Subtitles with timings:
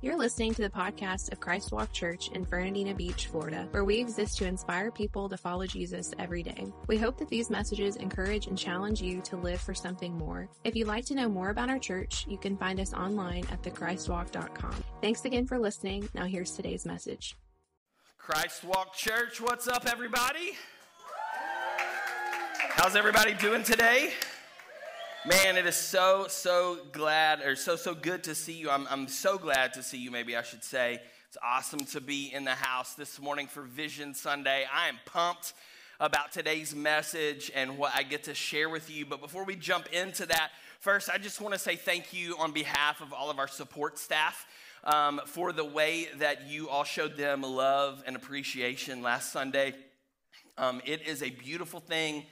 [0.00, 3.98] You're listening to the podcast of Christ Walk Church in Fernandina Beach, Florida, where we
[3.98, 6.68] exist to inspire people to follow Jesus every day.
[6.86, 10.48] We hope that these messages encourage and challenge you to live for something more.
[10.62, 13.60] If you'd like to know more about our church, you can find us online at
[13.64, 14.84] thechristwalk.com.
[15.02, 16.08] Thanks again for listening.
[16.14, 17.36] Now here's today's message.
[18.18, 20.52] Christ Walk Church, what's up, everybody?
[22.70, 24.12] How's everybody doing today?
[25.28, 28.70] Man, it is so, so glad, or so, so good to see you.
[28.70, 31.02] I'm, I'm so glad to see you, maybe I should say.
[31.28, 34.64] It's awesome to be in the house this morning for Vision Sunday.
[34.72, 35.52] I am pumped
[36.00, 39.04] about today's message and what I get to share with you.
[39.04, 42.52] But before we jump into that, first, I just want to say thank you on
[42.52, 44.46] behalf of all of our support staff.
[44.82, 49.74] Um, for the way that you all showed them love and appreciation last Sunday.
[50.56, 52.24] Um, it is a beautiful thing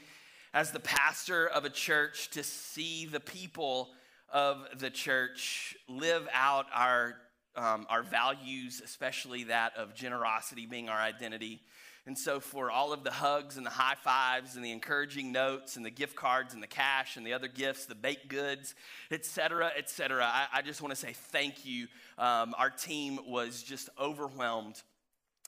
[0.57, 3.91] as the pastor of a church to see the people
[4.33, 7.15] of the church live out our,
[7.57, 11.61] um, our values, especially that of generosity being our identity.
[12.07, 15.77] And so, for all of the hugs and the high fives and the encouraging notes
[15.77, 18.75] and the gift cards and the cash and the other gifts, the baked goods,
[19.11, 21.87] et cetera, et cetera, I, I just want to say thank you.
[22.17, 24.81] Um, our team was just overwhelmed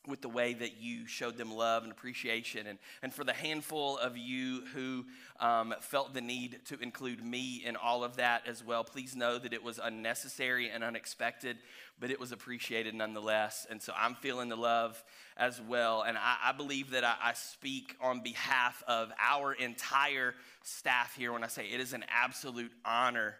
[0.08, 2.66] with the way that you showed them love and appreciation.
[2.66, 5.04] And, and for the handful of you who
[5.38, 9.38] um, felt the need to include me in all of that as well, please know
[9.38, 11.58] that it was unnecessary and unexpected,
[12.00, 13.66] but it was appreciated nonetheless.
[13.68, 15.02] And so I'm feeling the love
[15.36, 16.02] as well.
[16.02, 21.32] And I, I believe that I, I speak on behalf of our entire staff here
[21.32, 23.36] when I say it is an absolute honor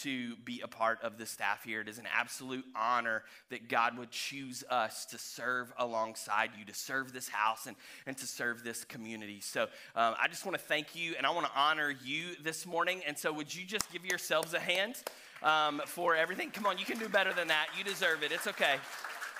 [0.00, 1.80] to be a part of the staff here.
[1.80, 6.74] It is an absolute honor that God would choose us to serve alongside you, to
[6.74, 7.76] serve this house and,
[8.06, 9.40] and to serve this community.
[9.40, 9.62] So
[9.94, 13.02] um, I just want to thank you and I want to honor you this morning.
[13.06, 14.96] And so, would you just give yourselves a hand
[15.42, 16.50] um, for everything?
[16.50, 17.68] Come on, you can do better than that.
[17.76, 18.32] You deserve it.
[18.32, 18.76] It's okay.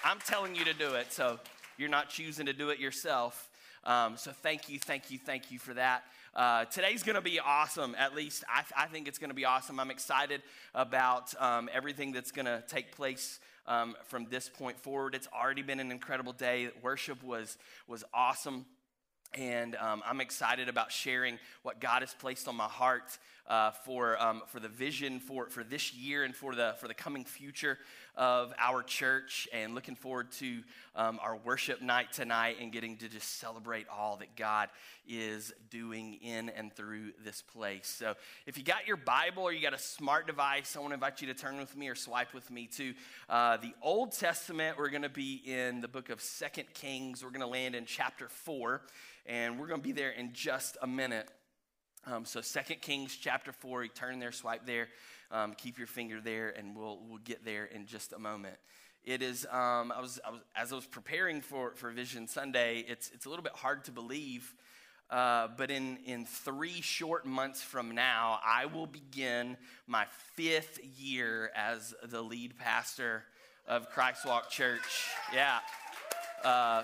[0.04, 1.12] I'm telling you to do it.
[1.12, 1.38] So,
[1.78, 3.48] you're not choosing to do it yourself.
[3.84, 6.04] Um, so, thank you, thank you, thank you for that.
[6.34, 7.94] Uh, today's going to be awesome.
[7.98, 9.78] At least I, I think it's going to be awesome.
[9.78, 10.42] I'm excited
[10.74, 15.14] about um, everything that's going to take place um, from this point forward.
[15.14, 16.70] It's already been an incredible day.
[16.80, 18.64] Worship was was awesome.
[19.34, 23.18] And um, I'm excited about sharing what God has placed on my heart
[23.52, 26.94] uh, for, um, for the vision for, for this year and for the, for the
[26.94, 27.78] coming future
[28.16, 29.46] of our church.
[29.52, 30.62] And looking forward to
[30.96, 34.70] um, our worship night tonight and getting to just celebrate all that God
[35.06, 37.86] is doing in and through this place.
[37.86, 38.14] So
[38.46, 41.20] if you got your Bible or you got a smart device, I want to invite
[41.20, 42.94] you to turn with me or swipe with me to
[43.28, 44.78] uh, the Old Testament.
[44.78, 47.22] We're going to be in the book of Second Kings.
[47.22, 48.80] We're going to land in chapter 4
[49.26, 51.28] and we're going to be there in just a minute.
[52.04, 54.88] Um, so, Second Kings chapter 4, you turn there, swipe there,
[55.30, 58.56] um, keep your finger there, and we'll, we'll get there in just a moment.
[59.04, 62.84] It is, um, I was, I was, as I was preparing for, for Vision Sunday,
[62.88, 64.52] it's, it's a little bit hard to believe,
[65.10, 71.52] uh, but in, in three short months from now, I will begin my fifth year
[71.54, 73.22] as the lead pastor
[73.68, 75.08] of Christ Walk Church.
[75.32, 75.60] Yeah.
[76.42, 76.82] Uh,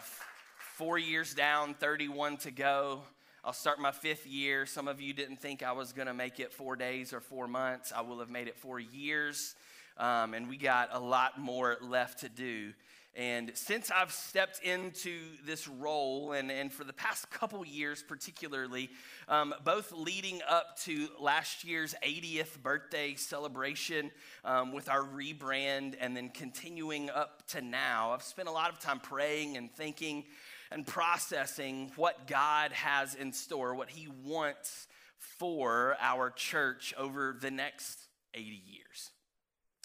[0.76, 3.02] four years down, 31 to go.
[3.44, 4.66] I'll start my fifth year.
[4.66, 7.46] Some of you didn't think I was going to make it four days or four
[7.46, 7.92] months.
[7.94, 9.54] I will have made it four years.
[9.96, 12.72] Um, and we got a lot more left to do.
[13.14, 18.90] And since I've stepped into this role, and, and for the past couple years particularly,
[19.28, 24.10] um, both leading up to last year's 80th birthday celebration
[24.44, 28.78] um, with our rebrand, and then continuing up to now, I've spent a lot of
[28.78, 30.24] time praying and thinking
[30.70, 34.86] and processing what God has in store, what He wants
[35.18, 37.98] for our church over the next
[38.34, 39.10] 80 years.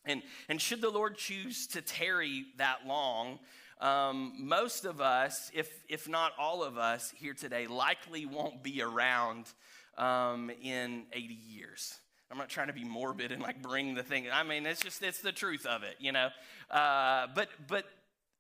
[0.06, 3.40] And, and should the Lord choose to tarry that long,
[3.80, 8.82] um, most of us, if, if not all of us here today, likely won't be
[8.82, 9.46] around
[9.98, 11.96] um, in 80 years.
[12.32, 14.26] I'm not trying to be morbid and like bring the thing.
[14.32, 16.30] I mean, it's just it's the truth of it, you know.
[16.72, 17.86] Uh, but but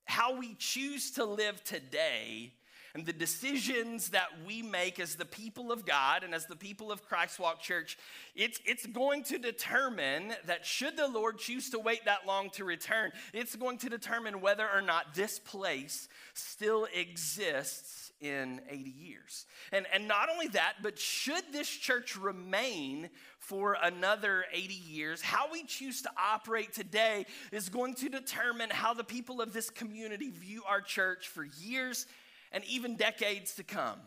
[0.06, 2.54] how we choose to live today
[2.96, 6.92] and the decisions that we make as the people of God and as the people
[6.92, 7.98] of Christ Walk Church,
[8.36, 12.64] it's, it's going to determine that should the Lord choose to wait that long to
[12.64, 19.46] return, it's going to determine whether or not this place still exists in 80 years.
[19.72, 25.52] And, and not only that, but should this church remain for another 80 years, how
[25.52, 30.30] we choose to operate today is going to determine how the people of this community
[30.30, 32.08] view our church for years
[32.54, 34.00] and even decades to come.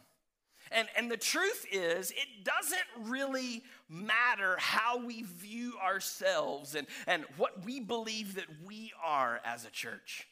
[0.72, 7.24] And, and the truth is, it doesn't really matter how we view ourselves and, and
[7.36, 10.26] what we believe that we are as a church.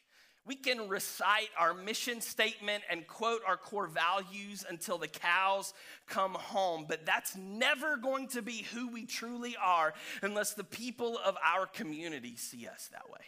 [0.45, 5.73] We can recite our mission statement and quote our core values until the cows
[6.07, 11.17] come home, but that's never going to be who we truly are unless the people
[11.25, 13.25] of our community see us that way.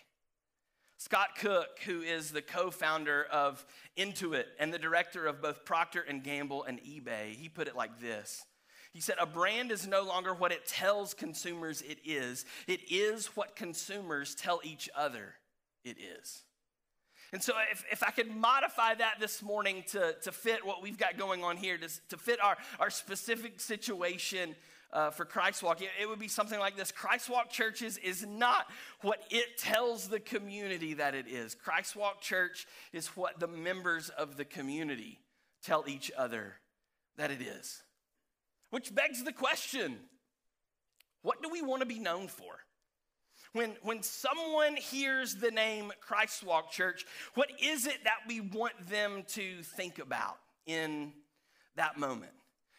[1.00, 3.66] Scott Cook, who is the co-founder of
[3.98, 8.00] Intuit and the director of both Procter and Gamble and eBay, he put it like
[8.00, 8.44] this.
[8.94, 13.28] He said, A brand is no longer what it tells consumers it is, it is
[13.36, 15.36] what consumers tell each other
[15.84, 16.44] it is.
[17.34, 20.98] And so, if, if I could modify that this morning to, to fit what we've
[20.98, 24.56] got going on here, to, to fit our, our specific situation
[24.94, 28.26] uh, for Christ Walk, it, it would be something like this Christ Walk Churches is
[28.26, 28.68] not
[29.02, 31.54] what it tells the community that it is.
[31.54, 35.20] Christ Walk Church is what the members of the community
[35.64, 36.54] tell each other
[37.18, 37.84] that it is.
[38.70, 39.98] Which begs the question
[41.24, 42.60] what do we want to be known for?
[43.57, 48.74] When, when someone hears the name Christ Walk Church, what is it that we want
[48.88, 50.38] them to think about
[50.68, 51.12] in
[51.75, 52.33] that moment?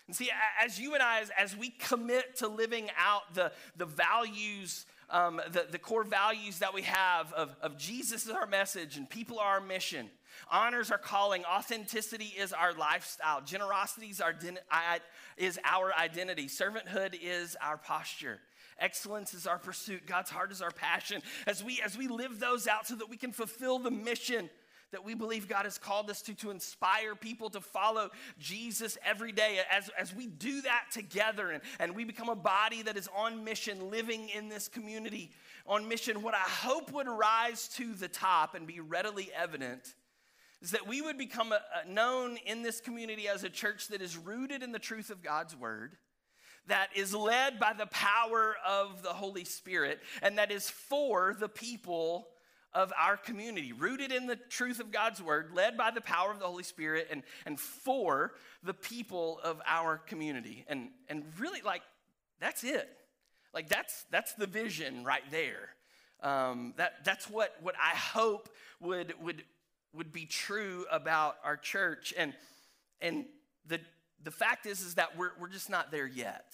[0.07, 0.31] And see,
[0.65, 5.41] as you and I, as, as we commit to living out the, the values, um,
[5.51, 9.41] the, the core values that we have of, of Jesus is our message and people
[9.41, 10.09] are our mission,
[10.49, 14.33] honors our calling, authenticity is our lifestyle, generosity is our,
[15.37, 18.39] is our identity, servanthood is our posture.
[18.79, 20.07] Excellence is our pursuit.
[20.07, 21.23] God's heart is our passion.
[21.47, 24.49] As we, as we live those out so that we can fulfill the mission
[24.91, 29.33] that we believe God has called us to, to inspire people to follow Jesus every
[29.33, 29.61] day.
[29.71, 33.45] As, as we do that together and, and we become a body that is on
[33.45, 35.31] mission, living in this community
[35.67, 39.95] on mission, what I hope would rise to the top and be readily evident
[40.63, 44.03] is that we would become a, a known in this community as a church that
[44.03, 45.97] is rooted in the truth of God's word
[46.69, 51.49] that is led by the power of the Holy Spirit and that is for the
[51.49, 52.29] people
[52.75, 56.39] of our community, rooted in the truth of God's word, led by the power of
[56.39, 60.65] the Holy Spirit, and, and for the people of our community.
[60.69, 61.83] And, and really, like,
[62.41, 62.89] that's it.
[63.55, 65.71] Like, that's, that's the vision right there.
[66.23, 68.51] Um, that, that's what, what I hope
[68.81, 69.43] would, would,
[69.95, 72.13] would be true about our church.
[72.17, 72.35] And,
[73.01, 73.25] and
[73.67, 73.81] the,
[74.25, 76.53] the fact is, is that we're, we're just not there yet.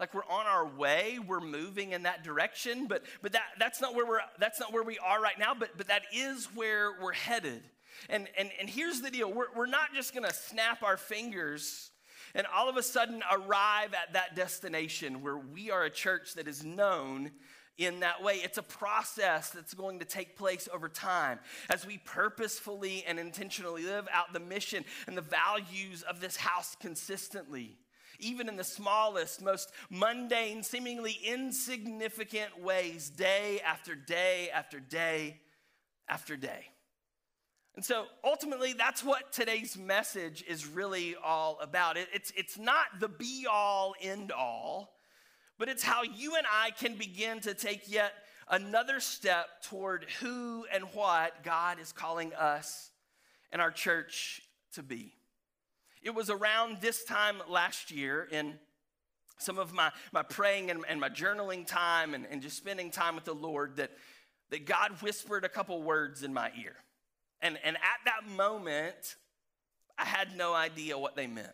[0.00, 3.94] Like we're on our way, we're moving in that direction, but, but that, that's, not
[3.94, 7.12] where we're, that's not where we are right now, but, but that is where we're
[7.12, 7.62] headed.
[8.10, 11.90] And, and, and here's the deal we're, we're not just gonna snap our fingers
[12.34, 16.48] and all of a sudden arrive at that destination where we are a church that
[16.48, 17.30] is known
[17.78, 18.34] in that way.
[18.34, 23.84] It's a process that's going to take place over time as we purposefully and intentionally
[23.84, 27.78] live out the mission and the values of this house consistently.
[28.20, 35.40] Even in the smallest, most mundane, seemingly insignificant ways, day after day after day
[36.08, 36.68] after day.
[37.74, 41.96] And so ultimately, that's what today's message is really all about.
[41.96, 44.93] It, it's, it's not the be all, end all
[45.58, 48.12] but it's how you and I can begin to take yet
[48.48, 52.90] another step toward who and what God is calling us
[53.52, 54.42] and our church
[54.72, 55.14] to be.
[56.02, 58.54] It was around this time last year in
[59.38, 63.14] some of my, my praying and, and my journaling time and, and just spending time
[63.14, 63.90] with the Lord that,
[64.50, 66.76] that God whispered a couple words in my ear.
[67.40, 69.16] And, and at that moment,
[69.98, 71.48] I had no idea what they meant.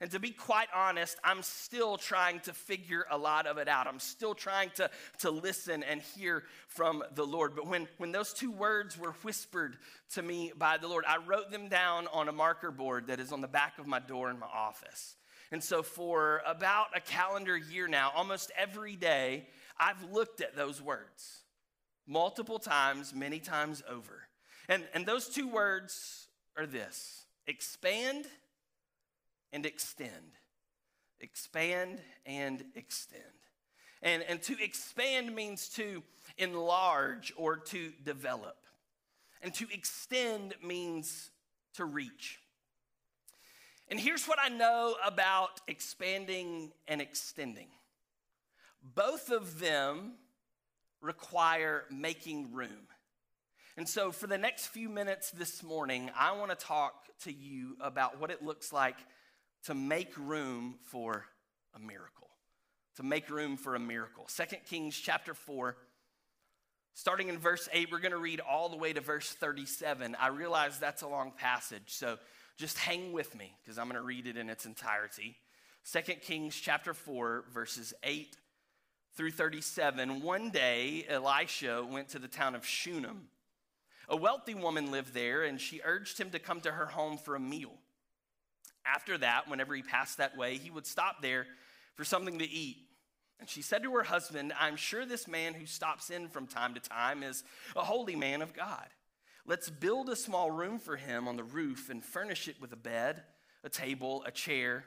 [0.00, 3.88] And to be quite honest, I'm still trying to figure a lot of it out.
[3.88, 4.88] I'm still trying to,
[5.20, 7.56] to listen and hear from the Lord.
[7.56, 9.76] But when, when those two words were whispered
[10.14, 13.32] to me by the Lord, I wrote them down on a marker board that is
[13.32, 15.16] on the back of my door in my office.
[15.50, 19.46] And so, for about a calendar year now, almost every day,
[19.78, 21.38] I've looked at those words
[22.06, 24.22] multiple times, many times over.
[24.68, 28.26] And, and those two words are this expand
[29.52, 30.36] and extend.
[31.20, 33.22] Expand and extend.
[34.02, 36.02] And, and to expand means to
[36.36, 38.56] enlarge or to develop.
[39.42, 41.30] And to extend means
[41.74, 42.38] to reach.
[43.88, 47.68] And here's what I know about expanding and extending
[48.94, 50.12] both of them
[51.00, 52.86] require making room.
[53.76, 57.76] And so, for the next few minutes this morning, I want to talk to you
[57.80, 58.96] about what it looks like
[59.64, 61.24] to make room for
[61.74, 62.28] a miracle.
[62.96, 64.24] To make room for a miracle.
[64.28, 65.76] Second Kings chapter 4,
[66.94, 70.16] starting in verse 8, we're going to read all the way to verse 37.
[70.20, 72.18] I realize that's a long passage, so
[72.58, 75.36] Just hang with me because I'm going to read it in its entirety.
[75.92, 78.36] 2 Kings chapter 4, verses 8
[79.14, 80.22] through 37.
[80.22, 83.28] One day, Elisha went to the town of Shunem.
[84.08, 87.36] A wealthy woman lived there, and she urged him to come to her home for
[87.36, 87.74] a meal.
[88.94, 91.46] After that, whenever he passed that way, he would stop there
[91.94, 92.78] for something to eat.
[93.40, 96.74] And she said to her husband, I'm sure this man who stops in from time
[96.74, 97.44] to time is
[97.76, 98.86] a holy man of God.
[99.46, 102.76] Let's build a small room for him on the roof and furnish it with a
[102.76, 103.22] bed,
[103.64, 104.84] a table, a chair,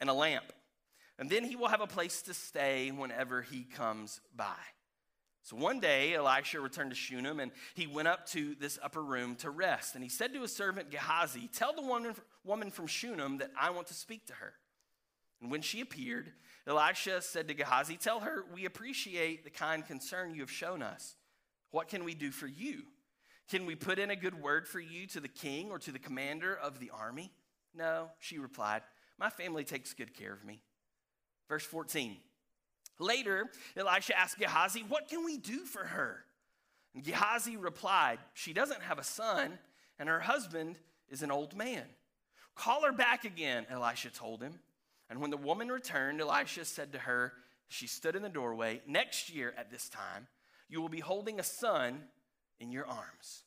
[0.00, 0.52] and a lamp.
[1.18, 4.56] And then he will have a place to stay whenever he comes by.
[5.42, 9.36] So one day, Elisha returned to Shunem and he went up to this upper room
[9.36, 9.94] to rest.
[9.94, 13.70] And he said to his servant Gehazi, Tell the woman, woman from Shunem that I
[13.70, 14.54] want to speak to her.
[15.40, 16.32] And when she appeared,
[16.66, 21.16] Elisha said to Gehazi, Tell her, we appreciate the kind concern you have shown us.
[21.70, 22.84] What can we do for you?
[23.50, 25.98] Can we put in a good word for you to the king or to the
[25.98, 27.32] commander of the army?
[27.74, 28.82] No, she replied,
[29.18, 30.62] My family takes good care of me.
[31.48, 32.16] Verse 14.
[32.98, 36.24] Later, Elisha asked Gehazi, What can we do for her?
[36.94, 39.58] And Gehazi replied, She doesn't have a son,
[39.98, 40.78] and her husband
[41.10, 41.82] is an old man.
[42.54, 44.60] Call her back again, Elisha told him.
[45.10, 47.32] And when the woman returned, Elisha said to her,
[47.68, 50.26] She stood in the doorway, Next year at this time,
[50.68, 52.02] you will be holding a son
[52.60, 53.44] in your arms.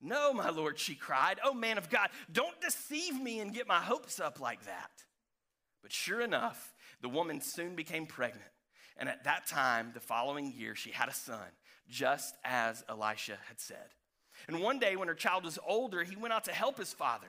[0.00, 1.38] No, my Lord, she cried.
[1.42, 4.90] Oh, man of God, don't deceive me and get my hopes up like that.
[5.82, 8.50] But sure enough, the woman soon became pregnant
[8.96, 11.46] and at that time, the following year, she had a son,
[11.88, 13.94] just as Elisha had said.
[14.48, 17.28] And one day, when her child was older, he went out to help his father,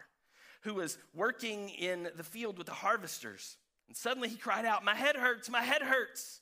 [0.68, 3.56] who was working in the field with the harvesters.
[3.88, 6.42] And suddenly he cried out, My head hurts, my head hurts.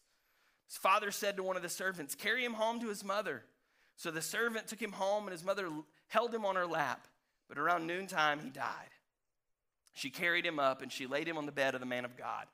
[0.67, 3.43] His father said to one of the servants, Carry him home to his mother.
[3.97, 5.69] So the servant took him home, and his mother
[6.07, 7.07] held him on her lap.
[7.47, 8.89] But around noontime, he died.
[9.93, 12.17] She carried him up, and she laid him on the bed of the man of
[12.17, 12.47] God.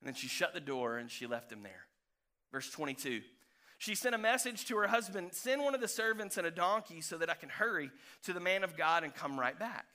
[0.00, 1.86] And then she shut the door, and she left him there.
[2.52, 3.22] Verse 22.
[3.78, 7.00] She sent a message to her husband Send one of the servants and a donkey
[7.00, 7.90] so that I can hurry
[8.24, 9.86] to the man of God and come right back.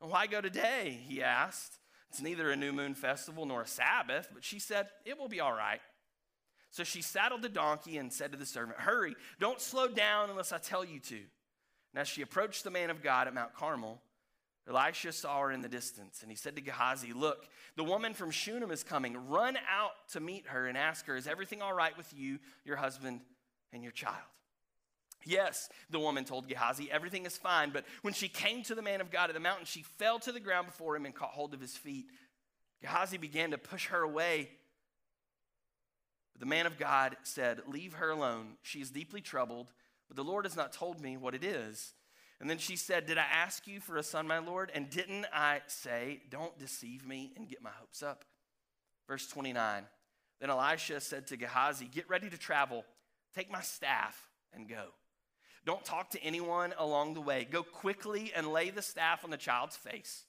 [0.00, 0.98] Why go today?
[1.06, 1.78] He asked.
[2.08, 5.40] It's neither a new moon festival nor a Sabbath, but she said, It will be
[5.40, 5.80] all right.
[6.70, 10.52] So she saddled the donkey and said to the servant, Hurry, don't slow down unless
[10.52, 11.16] I tell you to.
[11.16, 14.00] And as she approached the man of God at Mount Carmel,
[14.68, 18.30] Elisha saw her in the distance, and he said to Gehazi, Look, the woman from
[18.30, 19.28] Shunem is coming.
[19.28, 22.76] Run out to meet her and ask her, Is everything all right with you, your
[22.76, 23.20] husband,
[23.72, 24.16] and your child?
[25.24, 27.70] Yes, the woman told Gehazi, everything is fine.
[27.70, 30.32] But when she came to the man of God at the mountain, she fell to
[30.32, 32.06] the ground before him and caught hold of his feet.
[32.80, 34.50] Gehazi began to push her away.
[36.32, 38.52] But the man of God said, Leave her alone.
[38.62, 39.72] She is deeply troubled,
[40.08, 41.92] but the Lord has not told me what it is.
[42.40, 44.72] And then she said, Did I ask you for a son, my Lord?
[44.74, 48.24] And didn't I say, Don't deceive me and get my hopes up?
[49.06, 49.84] Verse 29.
[50.40, 52.84] Then Elisha said to Gehazi, Get ready to travel.
[53.34, 54.86] Take my staff and go.
[55.64, 57.46] Don't talk to anyone along the way.
[57.50, 60.24] Go quickly and lay the staff on the child's face.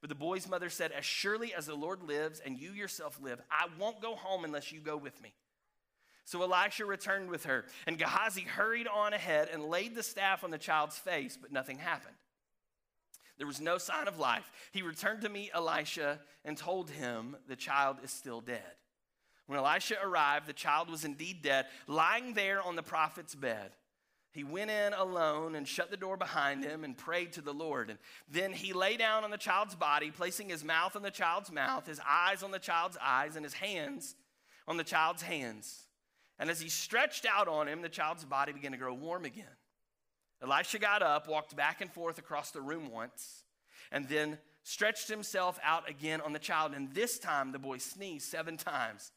[0.00, 3.40] But the boy's mother said, As surely as the Lord lives and you yourself live,
[3.50, 5.32] I won't go home unless you go with me.
[6.24, 10.50] So Elisha returned with her, and Gehazi hurried on ahead and laid the staff on
[10.50, 12.16] the child's face, but nothing happened.
[13.38, 14.50] There was no sign of life.
[14.72, 18.62] He returned to meet Elisha and told him the child is still dead.
[19.46, 23.70] When Elisha arrived, the child was indeed dead, lying there on the prophet's bed.
[24.32, 27.88] He went in alone and shut the door behind him and prayed to the Lord.
[27.88, 27.98] And
[28.30, 31.86] then he lay down on the child's body, placing his mouth on the child's mouth,
[31.86, 34.14] his eyes on the child's eyes, and his hands
[34.68, 35.86] on the child's hands.
[36.38, 39.46] And as he stretched out on him, the child's body began to grow warm again.
[40.42, 43.44] Elisha got up, walked back and forth across the room once,
[43.90, 46.72] and then stretched himself out again on the child.
[46.74, 49.12] And this time the boy sneezed seven times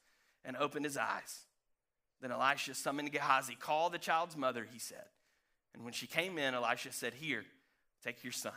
[0.46, 1.46] and opened his eyes.
[2.22, 3.56] Then Elisha summoned Gehazi.
[3.56, 5.06] Call the child's mother, he said.
[5.74, 7.46] And when she came in, Elisha said, Here,
[8.04, 8.52] take your son.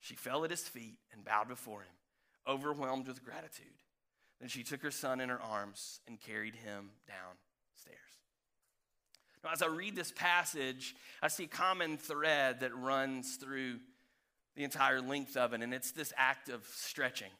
[0.00, 1.94] She fell at his feet and bowed before him,
[2.48, 3.66] overwhelmed with gratitude.
[4.40, 7.98] Then she took her son in her arms and carried him downstairs.
[9.44, 13.80] now, as I read this passage, I see a common thread that runs through
[14.56, 17.30] the entire length of it, and it's this act of stretching.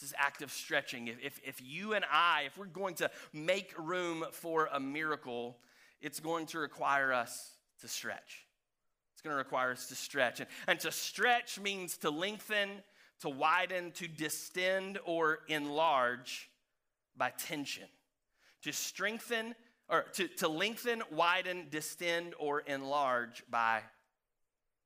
[0.00, 1.08] This act of stretching.
[1.08, 5.56] If, if, if you and I, if we're going to make room for a miracle,
[6.00, 8.46] it's going to require us to stretch.
[9.12, 10.38] It's going to require us to stretch.
[10.38, 12.68] And, and to stretch means to lengthen,
[13.22, 16.48] to widen, to distend, or enlarge
[17.16, 17.88] by tension.
[18.62, 19.56] To strengthen,
[19.88, 23.80] or to, to lengthen, widen, distend, or enlarge by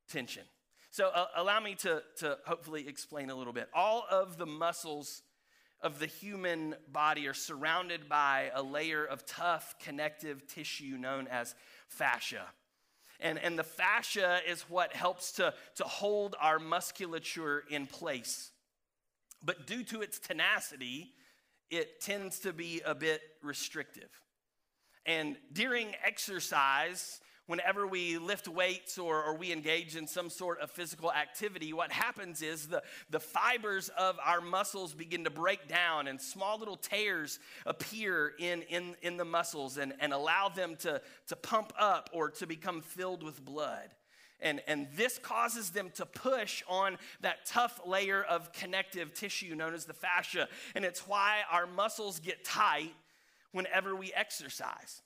[0.08, 0.44] tension.
[0.92, 3.66] So, uh, allow me to, to hopefully explain a little bit.
[3.72, 5.22] All of the muscles
[5.80, 11.54] of the human body are surrounded by a layer of tough connective tissue known as
[11.88, 12.44] fascia.
[13.20, 18.50] And, and the fascia is what helps to, to hold our musculature in place.
[19.42, 21.12] But due to its tenacity,
[21.70, 24.10] it tends to be a bit restrictive.
[25.06, 30.70] And during exercise, whenever we lift weights or, or, we engage in some sort of
[30.70, 36.06] physical activity, what happens is the, the fibers of our muscles begin to break down
[36.06, 41.00] and small little tears appear in, in, in the muscles and, and allow them to,
[41.26, 43.90] to pump up or to become filled with blood.
[44.42, 49.72] And, and this causes them to push on that tough layer of connective tissue known
[49.72, 50.48] as the fascia.
[50.74, 52.92] And it's why our muscles get tight
[53.52, 55.02] whenever we exercise.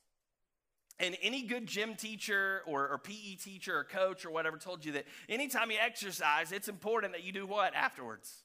[0.98, 4.92] And any good gym teacher or, or, PE teacher or coach or whatever told you
[4.92, 8.42] that anytime you exercise, it's important that you do what afterwards?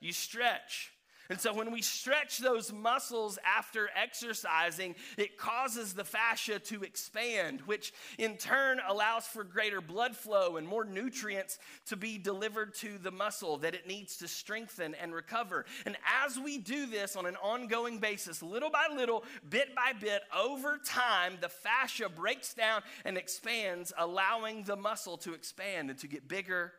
[0.00, 0.93] You stretch.
[1.30, 7.62] And so when we stretch those muscles after exercising, it causes the fascia to expand,
[7.62, 12.98] which in turn allows for greater blood flow and more nutrients to be delivered to
[12.98, 15.64] the muscle that it needs to strengthen and recover.
[15.86, 20.22] And as we do this on an ongoing basis, little by little, bit by bit,
[20.36, 26.06] over time, the fascia breaks down and expands, allowing the muscle to expand and to
[26.06, 26.72] get bigger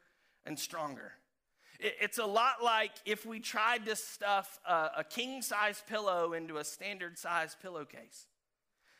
[0.45, 1.13] and stronger.
[1.79, 6.57] It's a lot like if we tried to stuff a, a king size pillow into
[6.57, 8.27] a standard size pillowcase.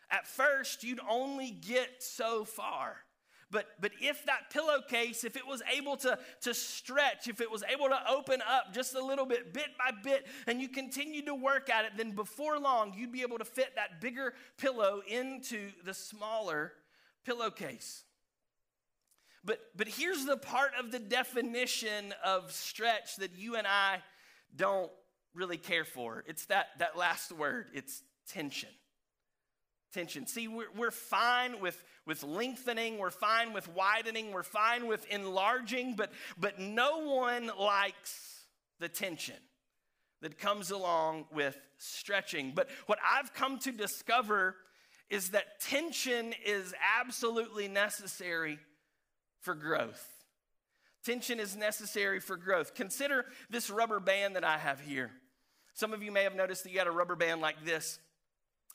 [0.09, 2.97] At first, you'd only get so far.
[3.51, 7.63] But, but if that pillowcase, if it was able to, to stretch, if it was
[7.71, 11.35] able to open up just a little bit, bit by bit, and you continued to
[11.35, 15.71] work at it, then before long, you'd be able to fit that bigger pillow into
[15.83, 16.73] the smaller
[17.23, 18.04] pillowcase.
[19.45, 24.01] But, but here's the part of the definition of stretch that you and I
[24.55, 24.91] don't
[25.35, 28.69] really care for it's that, that last word it's tension.
[29.93, 30.27] Tension.
[30.27, 35.95] See, we're, we're fine with, with lengthening, we're fine with widening, we're fine with enlarging,
[35.95, 38.45] but, but no one likes
[38.79, 39.37] the tension
[40.21, 42.51] that comes along with stretching.
[42.53, 44.55] But what I've come to discover
[45.09, 48.59] is that tension is absolutely necessary
[49.45, 50.03] for growth.
[51.05, 52.73] Tension is necessary for growth.
[52.73, 55.11] Consider this rubber band that I have here.
[55.75, 57.99] Some of you may have noticed that you had a rubber band like this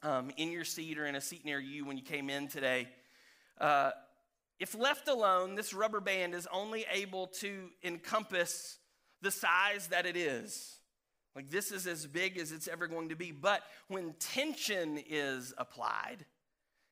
[0.05, 2.89] um, in your seat or in a seat near you when you came in today.
[3.61, 3.91] Uh,
[4.61, 8.79] if left alone, this rubber band is only able to encompass
[9.23, 10.77] the size that it is.
[11.35, 13.33] Like this is as big as it's ever going to be.
[13.33, 16.19] But when tension is applied,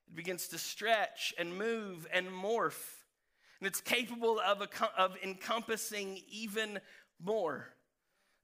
[0.08, 2.97] it begins to stretch and move and morph
[3.60, 4.62] and it's capable of,
[4.96, 6.80] of encompassing even
[7.22, 7.68] more.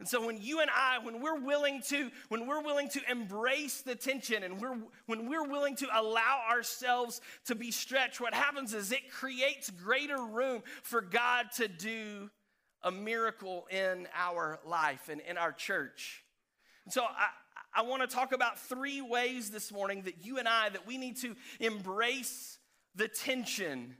[0.01, 3.83] And so when you and I, when we're willing to, when we're willing to embrace
[3.83, 8.75] the tension and we're, when we're willing to allow ourselves to be stretched, what happens
[8.75, 12.29] is it creates greater room for God to do
[12.83, 16.25] a miracle in our life and in our church.
[16.85, 17.29] And so I,
[17.73, 20.99] I want to talk about three ways this morning that you and I, that we
[20.99, 22.59] need to embrace
[22.97, 23.97] the tension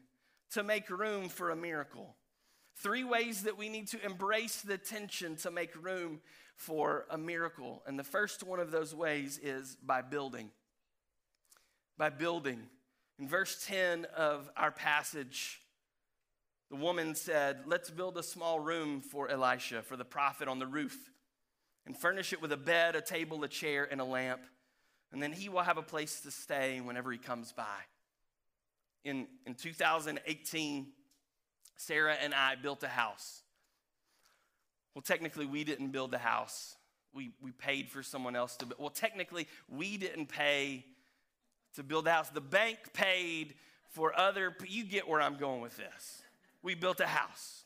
[0.53, 2.17] to make room for a miracle.
[2.77, 6.21] Three ways that we need to embrace the tension to make room
[6.57, 7.83] for a miracle.
[7.87, 10.51] And the first one of those ways is by building.
[11.97, 12.61] By building.
[13.19, 15.61] In verse 10 of our passage,
[16.71, 20.67] the woman said, Let's build a small room for Elisha, for the prophet on the
[20.67, 20.97] roof,
[21.87, 24.41] and furnish it with a bed, a table, a chair, and a lamp.
[25.13, 27.85] And then he will have a place to stay whenever he comes by
[29.05, 30.87] in, in 2018,
[31.77, 33.43] Sarah and I built a house.
[34.95, 36.77] Well, technically, we didn't build the house.
[37.13, 38.81] We, we paid for someone else to build.
[38.81, 40.85] Well, technically, we didn't pay
[41.75, 42.31] to build the house.
[42.31, 43.55] The bank paid
[43.91, 46.23] for other, you get where I'm going with this.
[46.63, 47.65] We built a house.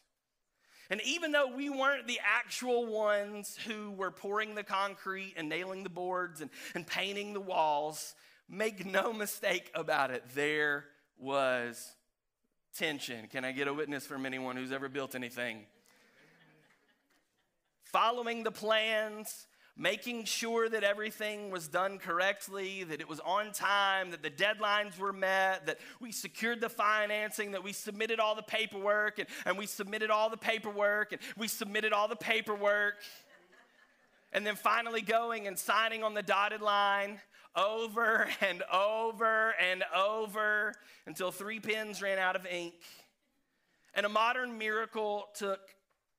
[0.91, 5.83] And even though we weren't the actual ones who were pouring the concrete and nailing
[5.83, 8.15] the boards and, and painting the walls,
[8.49, 10.87] make no mistake about it, there
[11.19, 11.95] was
[12.77, 13.27] tension.
[13.29, 15.67] Can I get a witness from anyone who's ever built anything?
[17.85, 24.11] Following the plans, making sure that everything was done correctly, that it was on time,
[24.11, 28.43] that the deadlines were met, that we secured the financing, that we submitted all the
[28.43, 32.97] paperwork, and, and we submitted all the paperwork, and we submitted all the paperwork.
[34.33, 37.21] And then finally going and signing on the dotted line
[37.59, 40.75] over and over and over
[41.07, 42.75] until three pens ran out of ink.
[43.95, 45.61] And a modern miracle took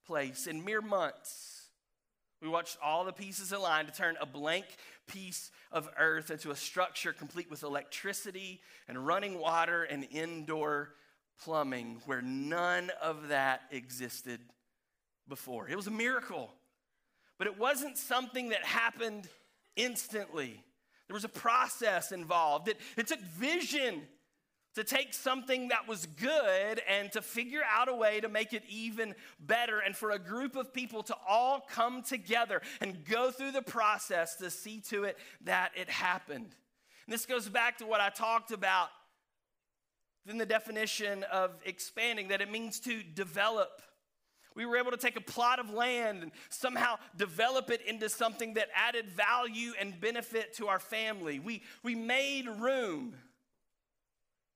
[0.05, 1.67] place in mere months.
[2.41, 4.65] We watched all the pieces align to turn a blank
[5.07, 10.93] piece of earth into a structure complete with electricity and running water and indoor
[11.43, 14.39] plumbing where none of that existed
[15.27, 15.69] before.
[15.69, 16.51] It was a miracle,
[17.37, 19.27] but it wasn't something that happened
[19.75, 20.63] instantly.
[21.09, 22.67] There was a process involved.
[22.67, 24.03] It, it took vision
[24.75, 28.61] to take something that was good and to figure out a way to make it
[28.69, 33.51] even better, and for a group of people to all come together and go through
[33.51, 36.55] the process to see to it that it happened.
[37.07, 38.89] And this goes back to what I talked about
[40.27, 43.81] in the definition of expanding, that it means to develop.
[44.59, 48.55] We were able to take a plot of land and somehow develop it into something
[48.55, 51.39] that added value and benefit to our family.
[51.39, 53.15] We, we made room,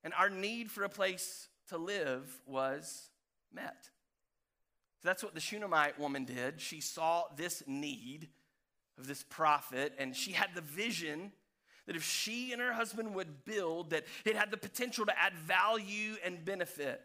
[0.02, 3.08] and our need for a place to live was
[3.50, 3.88] met.
[5.02, 6.60] So that's what the Shunammite woman did.
[6.60, 8.28] She saw this need
[8.98, 11.32] of this prophet, and she had the vision
[11.86, 15.32] that if she and her husband would build, that it had the potential to add
[15.32, 17.00] value and benefit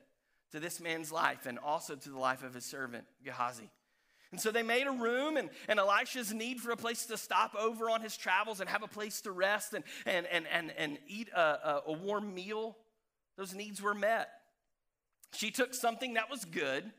[0.52, 3.70] to this man's life and also to the life of his servant, Gehazi.
[4.32, 7.56] And so they made a room, and, and Elisha's need for a place to stop
[7.56, 11.00] over on his travels and have a place to rest and, and, and, and, and
[11.08, 12.78] eat a, a, a warm meal,
[13.38, 14.30] those needs were met.
[15.34, 16.92] She took something that was good,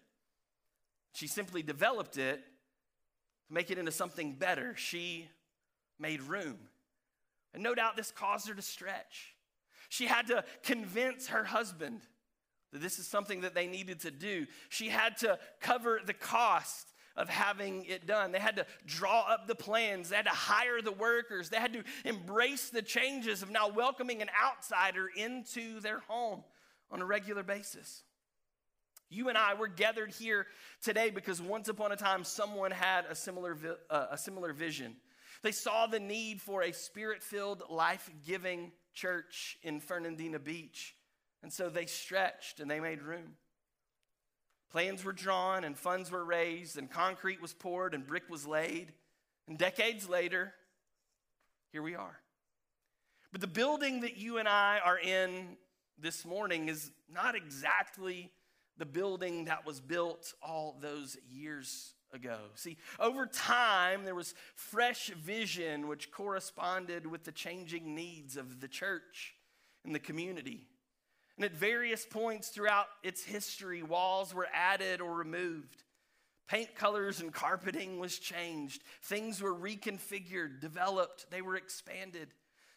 [1.13, 2.37] she simply developed it
[3.49, 4.75] to make it into something better.
[4.77, 5.29] She
[5.99, 6.59] made room.
[7.53, 9.35] And no doubt this caused her to stretch.
[9.89, 12.03] She had to convince her husband
[12.73, 14.47] that this is something that they needed to do.
[14.69, 18.33] She had to cover the cost of having it done.
[18.33, 21.73] They had to draw up the plans, they had to hire the workers, they had
[21.75, 26.43] to embrace the changes of now welcoming an outsider into their home
[26.91, 28.03] on a regular basis.
[29.13, 30.47] You and I, we're gathered here
[30.83, 33.59] today because once upon a time someone had a similar,
[33.91, 34.95] uh, a similar vision.
[35.43, 40.95] They saw the need for a spirit filled, life giving church in Fernandina Beach.
[41.43, 43.37] And so they stretched and they made room.
[44.71, 48.93] Plans were drawn and funds were raised and concrete was poured and brick was laid.
[49.49, 50.53] And decades later,
[51.73, 52.21] here we are.
[53.33, 55.57] But the building that you and I are in
[55.99, 58.31] this morning is not exactly
[58.79, 62.39] the building that was built all those years ago.
[62.55, 68.69] See, over time, there was fresh vision which corresponded with the changing needs of the
[68.69, 69.35] church
[69.85, 70.67] and the community.
[71.41, 75.85] And at various points throughout its history, walls were added or removed.
[76.49, 78.83] Paint colors and carpeting was changed.
[79.05, 82.29] Things were reconfigured, developed, they were expanded.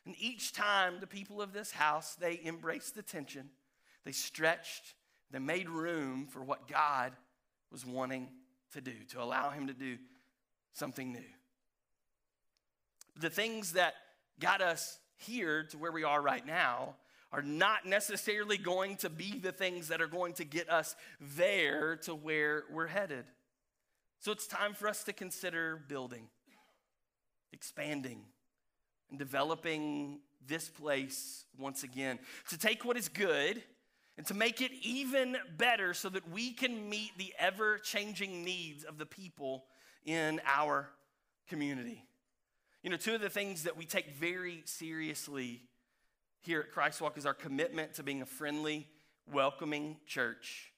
[0.06, 3.50] And each time, the people of this house, they embraced the tension,
[4.06, 4.94] they stretched,
[5.30, 7.12] they made room for what God
[7.70, 8.30] was wanting
[8.72, 9.98] to do, to allow Him to do
[10.72, 11.20] something new.
[13.20, 13.96] The things that
[14.40, 16.96] got us here to where we are right now
[17.34, 21.96] are not necessarily going to be the things that are going to get us there
[21.96, 23.26] to where we're headed.
[24.20, 26.28] So it's time for us to consider building,
[27.52, 28.22] expanding,
[29.10, 32.20] and developing this place once again.
[32.50, 33.64] To take what is good
[34.16, 38.84] and to make it even better so that we can meet the ever changing needs
[38.84, 39.66] of the people
[40.06, 40.88] in our
[41.50, 42.06] community.
[42.84, 45.64] You know, two of the things that we take very seriously
[46.44, 48.88] here at Christ Walk is our commitment to being a friendly,
[49.32, 50.72] welcoming church,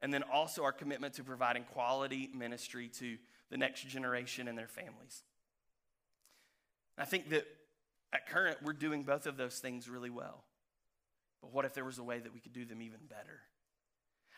[0.00, 3.16] and then also our commitment to providing quality ministry to
[3.50, 5.22] the next generation and their families.
[6.96, 7.46] I think that
[8.12, 10.44] at current, we're doing both of those things really well.
[11.42, 13.40] But what if there was a way that we could do them even better?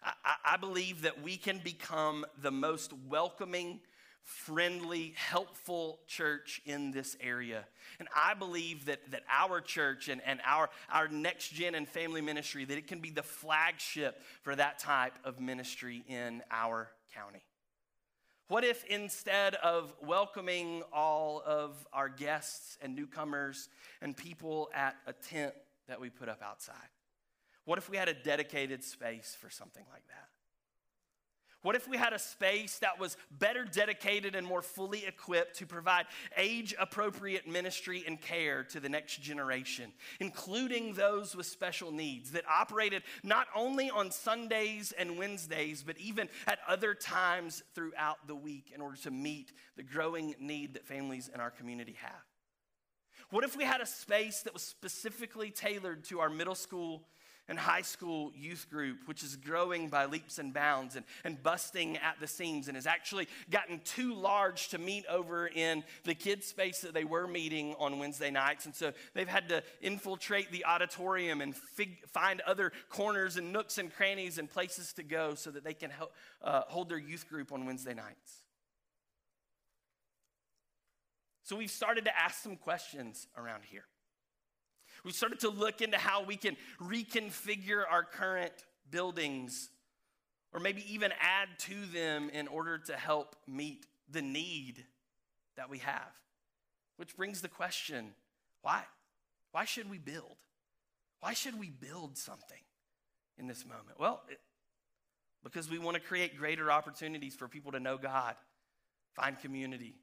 [0.02, 3.80] I, I, believe that we can become the most welcoming,
[4.22, 7.66] friendly, helpful church in this area.
[7.98, 12.20] And I believe that, that our church and, and our, our next gen and family
[12.20, 17.42] ministry, that it can be the flagship for that type of ministry in our county.
[18.48, 23.68] What if instead of welcoming all of our guests and newcomers
[24.02, 25.54] and people at a tent
[25.86, 26.74] that we put up outside?
[27.64, 30.39] What if we had a dedicated space for something like that?
[31.62, 35.66] What if we had a space that was better dedicated and more fully equipped to
[35.66, 42.30] provide age appropriate ministry and care to the next generation, including those with special needs
[42.32, 48.34] that operated not only on Sundays and Wednesdays, but even at other times throughout the
[48.34, 52.24] week in order to meet the growing need that families in our community have?
[53.30, 57.04] What if we had a space that was specifically tailored to our middle school
[57.50, 61.96] and high school youth group, which is growing by leaps and bounds and, and busting
[61.96, 66.46] at the seams and has actually gotten too large to meet over in the kids'
[66.46, 68.66] space that they were meeting on Wednesday nights.
[68.66, 73.78] And so they've had to infiltrate the auditorium and fig- find other corners and nooks
[73.78, 77.28] and crannies and places to go so that they can help, uh, hold their youth
[77.28, 78.44] group on Wednesday nights.
[81.42, 83.89] So we've started to ask some questions around here.
[85.04, 88.52] We started to look into how we can reconfigure our current
[88.90, 89.70] buildings
[90.52, 94.84] or maybe even add to them in order to help meet the need
[95.56, 96.12] that we have.
[96.96, 98.12] Which brings the question
[98.62, 98.82] why?
[99.52, 100.36] Why should we build?
[101.20, 102.62] Why should we build something
[103.38, 103.98] in this moment?
[103.98, 104.38] Well, it,
[105.42, 108.34] because we want to create greater opportunities for people to know God,
[109.14, 109.94] find community,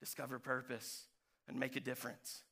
[0.00, 1.04] discover purpose,
[1.46, 2.42] and make a difference.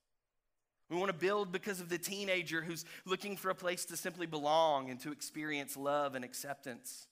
[0.88, 4.27] We want to build because of the teenager who's looking for a place to simply
[4.27, 7.09] belong and to experience love and acceptance.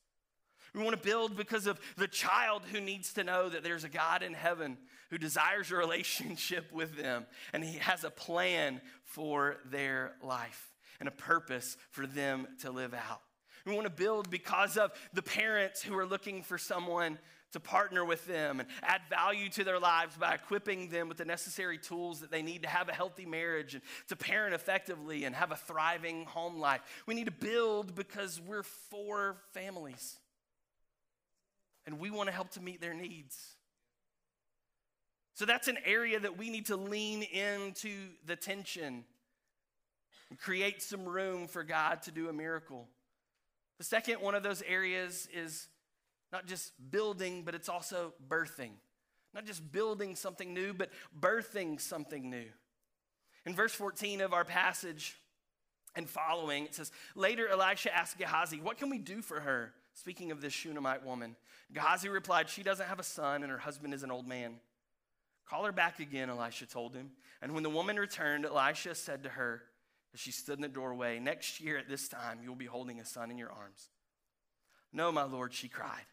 [0.75, 3.89] We want to build because of the child who needs to know that there's a
[3.89, 4.77] God in heaven
[5.11, 11.09] who desires a relationship with them and he has a plan for their life and
[11.09, 13.21] a purpose for them to live out.
[13.65, 17.19] We want to build because of the parents who are looking for someone
[17.55, 21.25] to partner with them and add value to their lives by equipping them with the
[21.25, 25.37] necessary tools that they need to have a healthy marriage and to parent effectively and
[25.37, 26.81] have a thriving home life.
[27.07, 30.17] We need to build because we're for families
[31.87, 33.39] and we want to help to meet their needs.
[35.35, 37.93] So that's an area that we need to lean into
[38.27, 39.05] the tension
[40.29, 42.89] and create some room for God to do a miracle.
[43.79, 45.69] The second one of those areas is
[46.35, 48.73] not just building, but it's also birthing.
[49.33, 52.47] Not just building something new, but birthing something new.
[53.47, 55.17] In verse 14 of our passage
[55.95, 59.73] and following, it says, Later Elisha asked Gehazi, What can we do for her?
[59.95, 61.37] Speaking of this Shunammite woman.
[61.73, 64.57] Gehazi replied, She doesn't have a son, and her husband is an old man.
[65.49, 67.13] Call her back again, Elisha told him.
[67.43, 69.63] And when the woman returned, Elisha said to her,
[70.13, 72.99] as she stood in the doorway, Next year at this time, you will be holding
[72.99, 73.89] a son in your arms.
[74.93, 76.07] No, my Lord, she cried.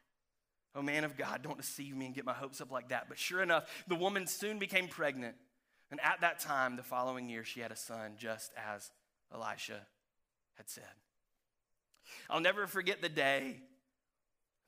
[0.73, 3.07] Oh, man of God, don't deceive me and get my hopes up like that.
[3.09, 5.35] But sure enough, the woman soon became pregnant.
[5.89, 8.89] And at that time, the following year, she had a son, just as
[9.33, 9.81] Elisha
[10.55, 10.83] had said.
[12.29, 13.57] I'll never forget the day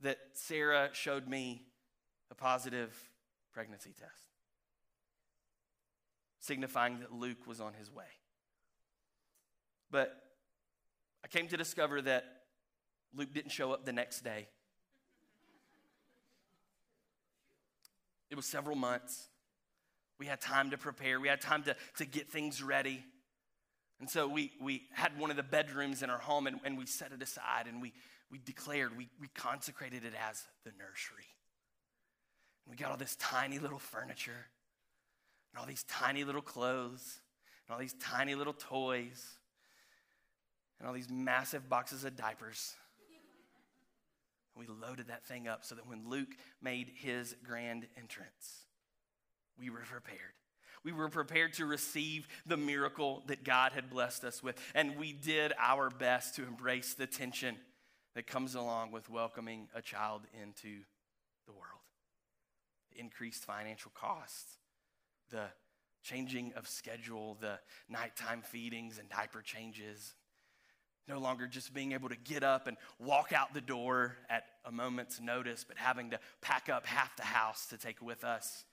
[0.01, 1.61] that Sarah showed me
[2.29, 2.93] a positive
[3.53, 4.11] pregnancy test,
[6.39, 8.05] signifying that Luke was on his way.
[9.91, 10.13] But
[11.23, 12.25] I came to discover that
[13.15, 14.47] Luke didn't show up the next day.
[18.33, 19.27] It was several months.
[20.17, 23.05] We had time to prepare, we had time to, to get things ready.
[23.99, 26.87] And so we, we had one of the bedrooms in our home and, and we
[26.87, 27.93] set it aside and we,
[28.31, 31.27] we declared, we, we consecrated it as the nursery.
[32.65, 34.47] And we got all this tiny little furniture
[35.53, 37.19] and all these tiny little clothes
[37.67, 39.23] and all these tiny little toys
[40.79, 42.73] and all these massive boxes of diapers.
[44.55, 48.65] And we loaded that thing up so that when Luke made his grand entrance,
[49.57, 50.33] we were prepared.
[50.83, 54.59] We were prepared to receive the miracle that God had blessed us with.
[54.75, 57.55] And we did our best to embrace the tension
[58.15, 60.81] that comes along with welcoming a child into
[61.45, 61.81] the world.
[62.91, 64.57] The increased financial costs,
[65.29, 65.45] the
[66.03, 70.15] changing of schedule, the nighttime feedings and diaper changes,
[71.07, 74.71] no longer just being able to get up and walk out the door at a
[74.71, 78.63] moment's notice, but having to pack up half the house to take with us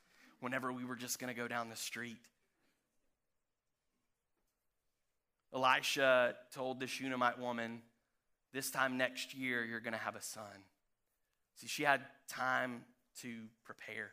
[0.40, 2.18] whenever we were just going to go down the street.
[5.52, 7.82] Elisha told the Shunammite woman,
[8.52, 10.64] This time next year, you're going to have a son.
[11.56, 12.84] See, she had time
[13.22, 14.12] to prepare.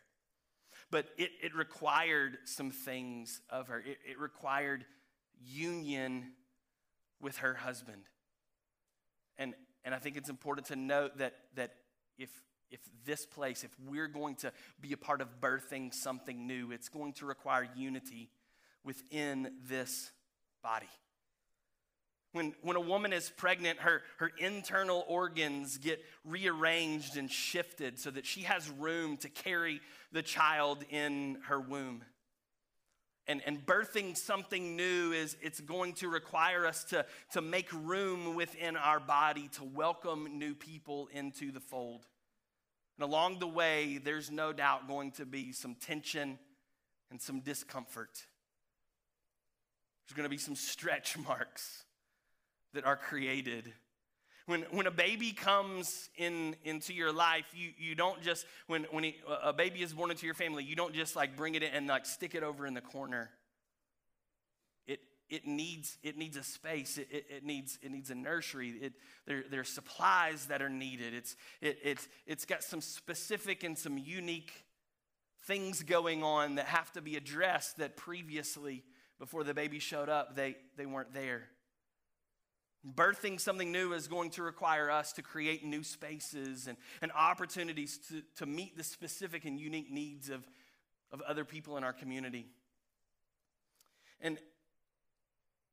[0.89, 3.80] But it, it required some things of her.
[3.80, 4.86] It, it required
[5.45, 6.32] union
[7.21, 8.03] with her husband.
[9.38, 9.53] And,
[9.84, 11.71] and I think it's important to note that, that
[12.17, 12.30] if,
[12.71, 14.51] if this place, if we're going to
[14.82, 18.30] be a part of birthing something new, it's going to require unity
[18.84, 20.12] within this
[20.63, 20.89] body.
[22.34, 28.12] When, when a woman is pregnant, her, her internal organs get rearranged and shifted so
[28.12, 32.03] that she has room to carry the child in her womb
[33.28, 38.36] and, and birthing something new is it's going to require us to, to make room
[38.36, 42.06] within our body to welcome new people into the fold.
[42.98, 46.40] And along the way, there's no doubt going to be some tension
[47.12, 48.26] and some discomfort.
[50.08, 51.84] There's going to be some stretch marks.
[52.74, 53.74] that are created.
[54.48, 59.04] When, when a baby comes in, into your life, you, you don't just, when, when
[59.04, 61.74] he, a baby is born into your family, you don't just like bring it in
[61.74, 63.30] and like stick it over in the corner.
[64.88, 68.70] It, it, needs, it needs a space, it, it, it needs, it needs a nursery.
[68.70, 68.94] It,
[69.26, 71.14] there, there are supplies that are needed.
[71.14, 74.54] It's, it, it's, it's got some specific and some unique
[75.44, 78.86] things going on that have to be addressed that previously,
[79.20, 81.50] before the baby showed up, they, they weren't there.
[82.95, 87.97] Birthing something new is going to require us to create new spaces and, and opportunities
[88.10, 90.47] to, to meet the specific and unique needs of,
[91.12, 92.47] of other people in our community.
[94.21, 94.38] And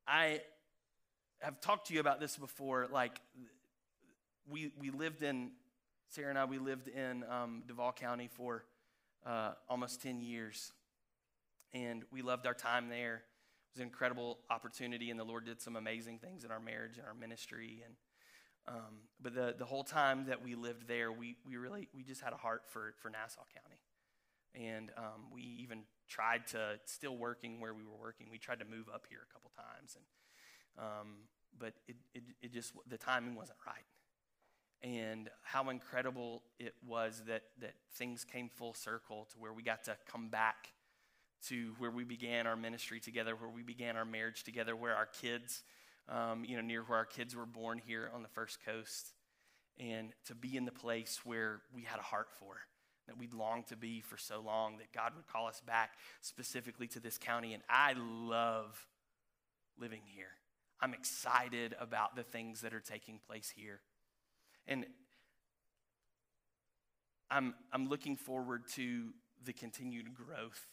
[0.07, 0.41] I
[1.41, 2.89] have talked to you about this before.
[2.91, 3.21] Like,
[4.51, 5.51] we, we lived in,
[6.09, 8.65] Sarah and I, we lived in um, Duval County for
[9.25, 10.73] uh, almost 10 years.
[11.73, 13.23] And we loved our time there
[13.75, 17.07] was an incredible opportunity, and the Lord did some amazing things in our marriage and
[17.07, 17.83] our ministry.
[17.85, 17.95] And
[18.67, 22.21] um, but the the whole time that we lived there, we we really we just
[22.21, 23.81] had a heart for for Nassau County,
[24.55, 28.29] and um, we even tried to still working where we were working.
[28.31, 31.09] We tried to move up here a couple times, and um,
[31.59, 33.85] but it, it it just the timing wasn't right.
[34.83, 39.85] And how incredible it was that that things came full circle to where we got
[39.85, 40.69] to come back
[41.49, 45.07] to where we began our ministry together, where we began our marriage together, where our
[45.07, 45.63] kids,
[46.09, 49.13] um, you know, near where our kids were born here on the First Coast,
[49.79, 52.57] and to be in the place where we had a heart for,
[53.07, 56.87] that we'd longed to be for so long, that God would call us back specifically
[56.89, 57.53] to this county.
[57.53, 58.87] And I love
[59.79, 60.29] living here.
[60.81, 63.81] I'm excited about the things that are taking place here.
[64.67, 64.87] And
[67.31, 69.09] I'm, I'm looking forward to
[69.45, 70.67] the continued growth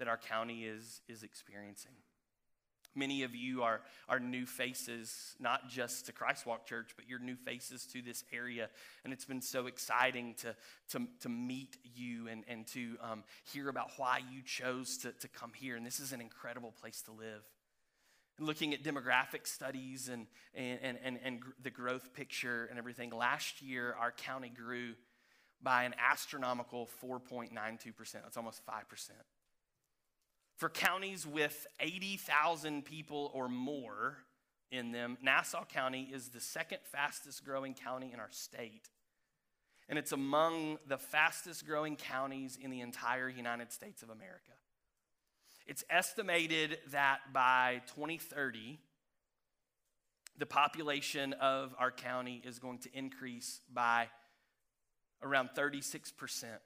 [0.00, 1.92] that our county is, is experiencing.
[2.96, 7.20] Many of you are, are new faces, not just to Christ Walk Church, but you're
[7.20, 8.68] new faces to this area.
[9.04, 10.56] And it's been so exciting to,
[10.90, 15.28] to, to meet you and, and to um, hear about why you chose to, to
[15.28, 15.76] come here.
[15.76, 17.44] And this is an incredible place to live.
[18.40, 23.62] looking at demographic studies and, and, and, and, and the growth picture and everything, last
[23.62, 24.94] year our county grew
[25.62, 28.12] by an astronomical 4.92%.
[28.14, 29.10] That's almost 5%.
[30.60, 34.18] For counties with 80,000 people or more
[34.70, 38.90] in them, Nassau County is the second fastest growing county in our state.
[39.88, 44.52] And it's among the fastest growing counties in the entire United States of America.
[45.66, 48.78] It's estimated that by 2030,
[50.36, 54.08] the population of our county is going to increase by
[55.22, 56.60] around 36 percent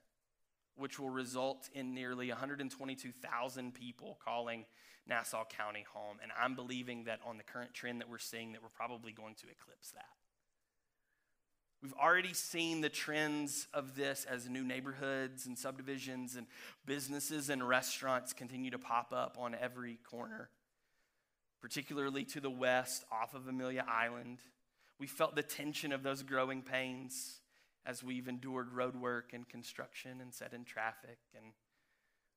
[0.76, 4.64] which will result in nearly 122,000 people calling
[5.06, 6.16] Nassau County home.
[6.22, 9.34] And I'm believing that on the current trend that we're seeing, that we're probably going
[9.36, 10.06] to eclipse that.
[11.82, 16.46] We've already seen the trends of this as new neighborhoods and subdivisions and
[16.86, 20.48] businesses and restaurants continue to pop up on every corner,
[21.60, 24.38] particularly to the west off of Amelia Island.
[24.98, 27.40] We felt the tension of those growing pains
[27.86, 31.52] as we've endured road work and construction and sat in traffic and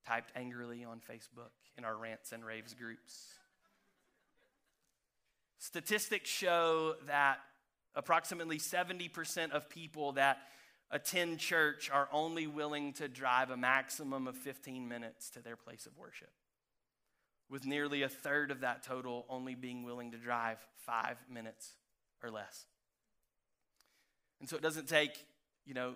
[0.05, 3.33] typed angrily on Facebook in our rants and raves groups.
[5.57, 7.39] Statistics show that
[7.95, 10.37] approximately 70% of people that
[10.91, 15.85] attend church are only willing to drive a maximum of 15 minutes to their place
[15.85, 16.31] of worship,
[17.49, 21.73] with nearly a third of that total only being willing to drive five minutes
[22.23, 22.65] or less.
[24.39, 25.25] And so it doesn't take
[25.67, 25.95] you know,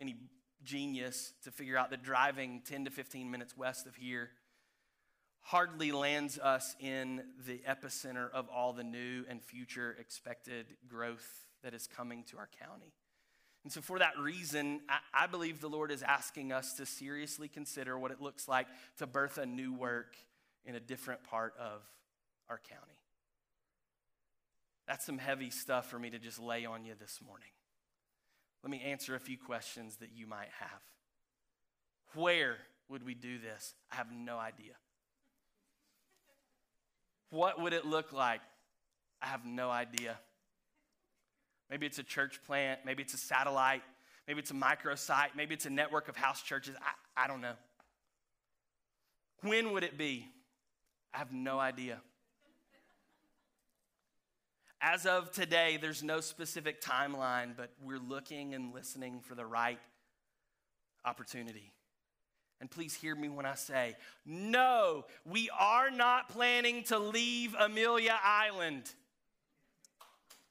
[0.00, 0.16] any
[0.62, 4.30] genius to figure out that driving 10 to 15 minutes west of here
[5.40, 11.72] hardly lands us in the epicenter of all the new and future expected growth that
[11.74, 12.92] is coming to our county.
[13.64, 17.46] And so, for that reason, I, I, believe the Lord is asking us to seriously
[17.46, 18.66] consider what it looks like
[18.98, 20.16] to birth a new work
[20.64, 21.82] in a different part of
[22.48, 22.98] our county.
[24.88, 27.50] That's some heavy stuff for me to just lay on you this morning.
[28.62, 30.80] Let me answer a few questions that you might have.
[32.14, 32.56] Where
[32.88, 33.74] would we do this?
[33.90, 34.72] I have no idea.
[37.30, 38.40] What would it look like?
[39.22, 40.18] I have no idea.
[41.70, 43.82] Maybe it's a church plant, maybe it's a satellite,
[44.26, 46.74] maybe it's a microsite, maybe it's a network of house churches.
[46.80, 47.54] I, I don't know.
[49.42, 50.26] When would it be?
[51.14, 52.00] I have no idea.
[54.82, 59.78] As of today, there's no specific timeline, but we're looking and listening for the right
[61.04, 61.72] opportunity.
[62.60, 68.18] And please hear me when I say, no, we are not planning to leave Amelia
[68.22, 68.90] Island.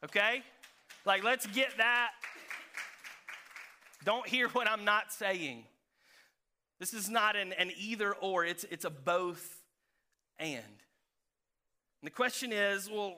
[0.04, 0.44] okay?
[1.06, 2.12] Like, let's get that.
[4.06, 5.64] Don't hear what I'm not saying.
[6.80, 9.64] This is not an, an either or, it's, it's a both
[10.38, 10.56] and.
[10.58, 13.18] And the question is well,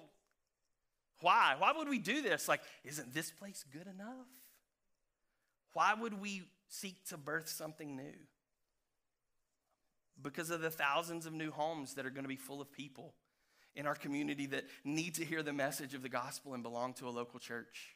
[1.21, 1.55] why?
[1.57, 2.47] Why would we do this?
[2.47, 4.27] Like, isn't this place good enough?
[5.73, 8.13] Why would we seek to birth something new?
[10.21, 13.13] Because of the thousands of new homes that are going to be full of people
[13.75, 17.07] in our community that need to hear the message of the gospel and belong to
[17.07, 17.95] a local church.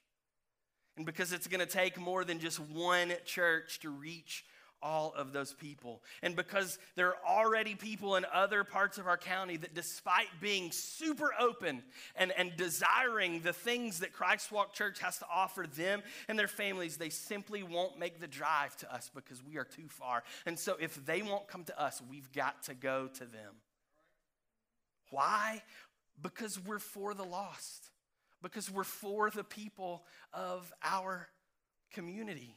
[0.98, 4.46] And because it's going to take more than just one church to reach
[4.82, 6.02] all of those people.
[6.22, 10.72] And because there are already people in other parts of our county that, despite being
[10.72, 11.84] super open
[12.16, 16.48] and, and desiring the things that Christ Walk Church has to offer them and their
[16.48, 20.24] families, they simply won't make the drive to us because we are too far.
[20.46, 23.56] And so, if they won't come to us, we've got to go to them.
[25.10, 25.62] Why?
[26.22, 27.90] Because we're for the lost,
[28.42, 30.04] because we're for the people
[30.34, 31.28] of our
[31.94, 32.56] community,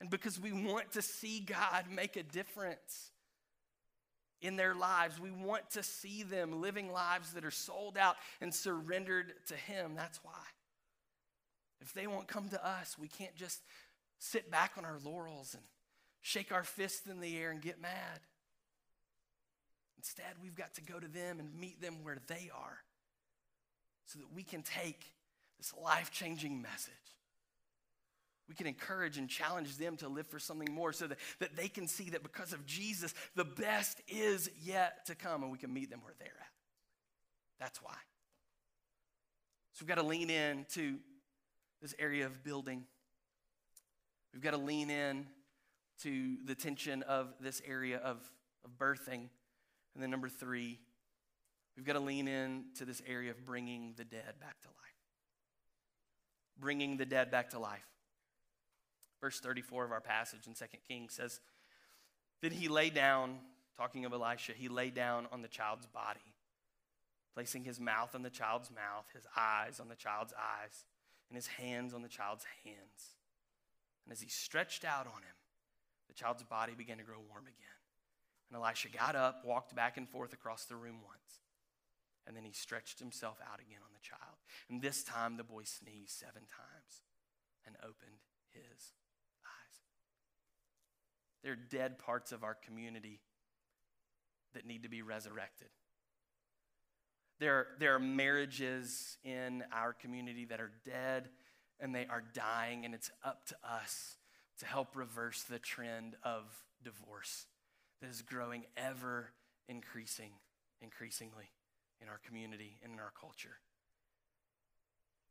[0.00, 3.10] and because we want to see God make a difference
[4.42, 5.20] in their lives.
[5.20, 9.92] We want to see them living lives that are sold out and surrendered to Him.
[9.94, 10.32] That's why.
[11.80, 13.60] If they won't come to us, we can't just
[14.18, 15.62] sit back on our laurels and
[16.20, 18.20] shake our fists in the air and get mad.
[19.98, 22.78] Instead, we've got to go to them and meet them where they are
[24.06, 25.04] so that we can take
[25.58, 26.92] this life changing message.
[28.50, 31.68] We can encourage and challenge them to live for something more so that, that they
[31.68, 35.72] can see that because of Jesus, the best is yet to come and we can
[35.72, 36.52] meet them where they're at.
[37.60, 37.94] That's why.
[39.74, 40.96] So we've got to lean in to
[41.80, 42.82] this area of building.
[44.32, 45.26] We've got to lean in
[46.02, 48.18] to the tension of this area of,
[48.64, 49.28] of birthing.
[49.94, 50.80] And then number three,
[51.76, 54.76] we've got to lean in to this area of bringing the dead back to life.
[56.58, 57.86] Bringing the dead back to life.
[59.20, 61.40] Verse 34 of our passage in 2 Kings says,
[62.40, 63.38] Then he lay down,
[63.76, 66.34] talking of Elisha, he lay down on the child's body,
[67.34, 70.84] placing his mouth on the child's mouth, his eyes on the child's eyes,
[71.28, 73.16] and his hands on the child's hands.
[74.04, 75.36] And as he stretched out on him,
[76.08, 77.78] the child's body began to grow warm again.
[78.50, 81.40] And Elisha got up, walked back and forth across the room once,
[82.26, 84.38] and then he stretched himself out again on the child.
[84.68, 87.02] And this time the boy sneezed seven times
[87.64, 88.92] and opened his.
[91.42, 93.20] There are dead parts of our community
[94.54, 95.68] that need to be resurrected.
[97.38, 101.30] There, there are marriages in our community that are dead
[101.80, 104.16] and they are dying, and it's up to us
[104.58, 106.44] to help reverse the trend of
[106.84, 107.46] divorce
[108.02, 109.30] that is growing ever
[109.68, 110.32] increasing,
[110.82, 111.50] increasingly
[112.02, 113.56] in our community and in our culture.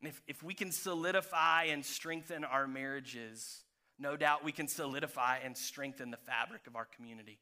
[0.01, 3.63] And if, if we can solidify and strengthen our marriages,
[3.99, 7.39] no doubt we can solidify and strengthen the fabric of our community.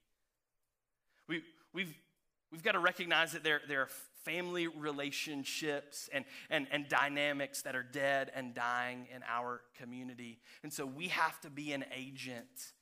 [1.27, 1.41] We,
[1.73, 1.93] we've,
[2.51, 3.89] we've got to recognize that there, there are
[4.23, 10.39] family relationships and, and, and dynamics that are dead and dying in our community.
[10.63, 12.73] And so we have to be an agent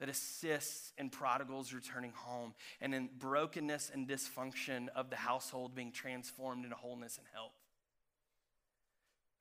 [0.00, 5.92] that assists in prodigals returning home and in brokenness and dysfunction of the household being
[5.92, 7.54] transformed into wholeness and health.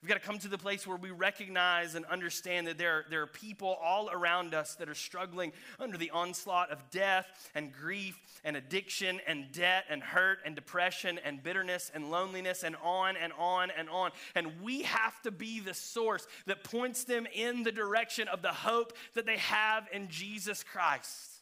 [0.01, 3.05] We've got to come to the place where we recognize and understand that there are,
[3.09, 7.25] there are people all around us that are struggling under the onslaught of death
[7.55, 12.75] and grief and addiction and debt and hurt and depression and bitterness and loneliness and
[12.83, 14.11] on and on and on.
[14.35, 18.53] And we have to be the source that points them in the direction of the
[18.53, 21.34] hope that they have in Jesus Christ.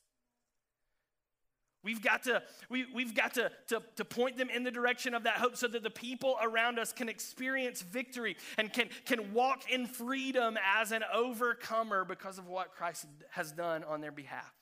[1.84, 5.24] We've got to, we, we've got to, to, to point them in the direction of
[5.24, 9.70] that hope so that the people around us can experience victory and can, can walk
[9.70, 14.54] in freedom as an overcomer because of what Christ has done on their behalf.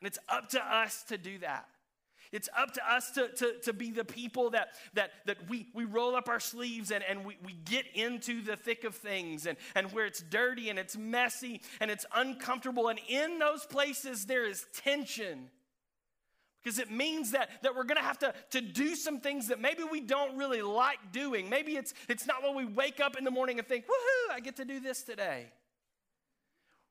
[0.00, 1.66] And it's up to us to do that.
[2.32, 5.84] It's up to us to, to, to be the people that, that, that we, we
[5.84, 9.56] roll up our sleeves and, and we, we get into the thick of things and,
[9.76, 12.88] and where it's dirty and it's messy and it's uncomfortable.
[12.88, 15.50] And in those places, there is tension
[16.66, 19.60] because it means that, that we're going to have to, to do some things that
[19.60, 21.48] maybe we don't really like doing.
[21.48, 24.40] Maybe it's, it's not what we wake up in the morning and think, woohoo, I
[24.40, 25.46] get to do this today.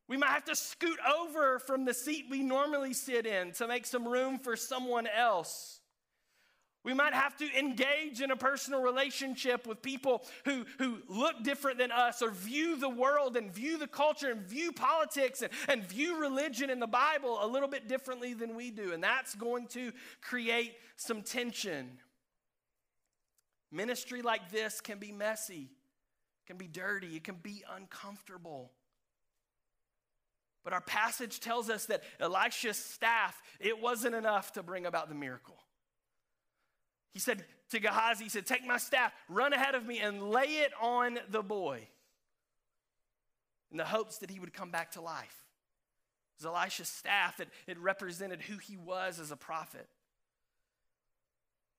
[0.07, 3.85] We might have to scoot over from the seat we normally sit in to make
[3.85, 5.81] some room for someone else.
[6.85, 11.79] We might have to engage in a personal relationship with people who, who look different
[11.79, 15.83] than us or view the world and view the culture and view politics and, and
[15.83, 18.93] view religion and the Bible a little bit differently than we do.
[18.93, 21.89] And that's going to create some tension.
[23.71, 25.71] Ministry like this can be messy,
[26.45, 28.71] can be dirty, it can be uncomfortable.
[30.63, 35.15] But our passage tells us that Elisha's staff, it wasn't enough to bring about the
[35.15, 35.57] miracle.
[37.15, 40.57] He said to Gehazi, he said, Take my staff, run ahead of me, and lay
[40.57, 41.87] it on the boy
[43.71, 45.45] in the hopes that he would come back to life.
[46.33, 49.87] It was Elisha's staff that it represented who he was as a prophet.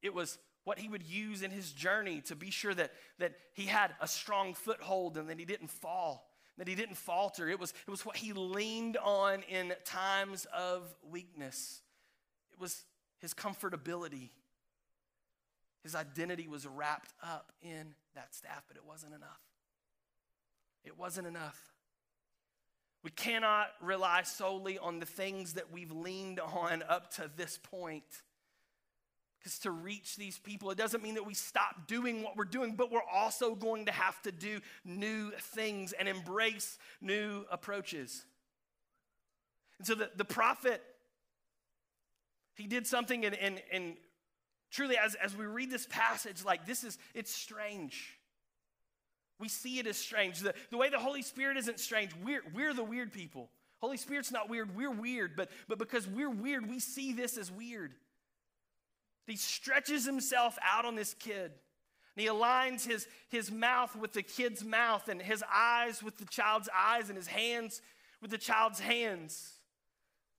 [0.00, 3.66] It was what he would use in his journey to be sure that, that he
[3.66, 7.46] had a strong foothold and that he didn't fall, that he didn't falter.
[7.46, 11.82] It was, it was what he leaned on in times of weakness.
[12.54, 12.86] It was
[13.18, 14.30] his comfortability.
[15.86, 19.40] His identity was wrapped up in that staff, but it wasn't enough.
[20.82, 21.60] It wasn't enough.
[23.04, 28.02] We cannot rely solely on the things that we've leaned on up to this point.
[29.38, 32.74] Because to reach these people, it doesn't mean that we stop doing what we're doing,
[32.74, 38.24] but we're also going to have to do new things and embrace new approaches.
[39.78, 40.82] And so the, the prophet,
[42.56, 43.96] he did something, and, and, and
[44.76, 48.18] truly, as, as we read this passage, like this is, it's strange.
[49.40, 50.40] We see it as strange.
[50.40, 53.48] The, the way the Holy Spirit isn't strange, we're, we're the weird people.
[53.80, 57.50] Holy Spirit's not weird, we're weird, but, but because we're weird, we see this as
[57.50, 57.94] weird.
[59.26, 61.52] He stretches himself out on this kid.
[62.16, 66.24] And he aligns his, his mouth with the kid's mouth, and his eyes with the
[66.26, 67.80] child's eyes, and his hands
[68.20, 69.55] with the child's hands.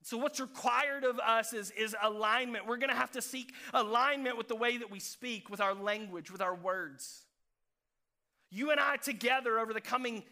[0.02, 2.66] So, what's required of us is, is alignment.
[2.66, 5.74] We're going to have to seek alignment with the way that we speak, with our
[5.74, 7.24] language, with our words.
[8.50, 10.22] You and I together over the coming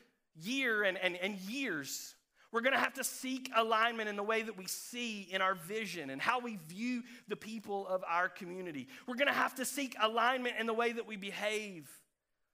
[0.40, 2.14] year and, and, and years,
[2.52, 5.54] we're going to have to seek alignment in the way that we see in our
[5.54, 8.88] vision and how we view the people of our community.
[9.06, 11.90] We're going to have to seek alignment in the way that we behave,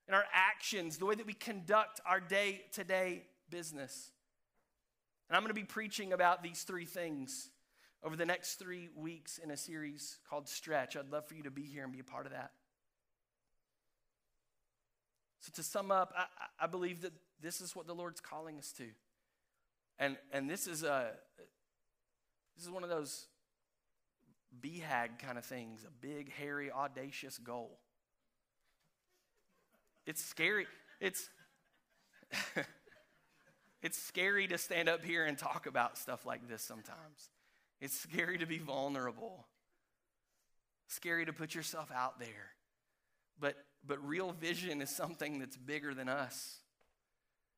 [0.09, 4.11] in our actions, the way that we conduct our day to day business.
[5.33, 7.49] And I'm going to be preaching about these three things
[8.05, 10.95] over the next three weeks in a series called Stretch.
[10.95, 12.51] I'd love for you to be here and be a part of that.
[15.41, 16.27] So, to sum up, I,
[16.65, 18.85] I believe that this is what the Lord's calling us to.
[19.99, 21.13] And, and this is a
[22.55, 23.25] this is one of those
[24.61, 27.79] BHAG kind of things, a big, hairy, audacious goal.
[30.05, 30.67] It's scary.
[31.01, 31.31] It's
[33.83, 37.31] it's scary to stand up here and talk about stuff like this sometimes.
[37.81, 39.47] It's scary to be vulnerable.
[40.87, 42.53] Scary to put yourself out there.
[43.41, 43.57] But
[43.87, 46.59] but real vision is something that's bigger than us.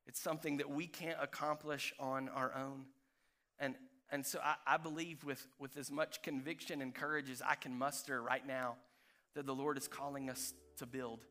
[0.07, 2.87] It's something that we can't accomplish on our own.
[3.59, 3.75] And,
[4.11, 7.77] and so I, I believe with, with as much conviction and courage as I can
[7.77, 8.77] muster right now
[9.35, 11.25] that the Lord is calling us to build.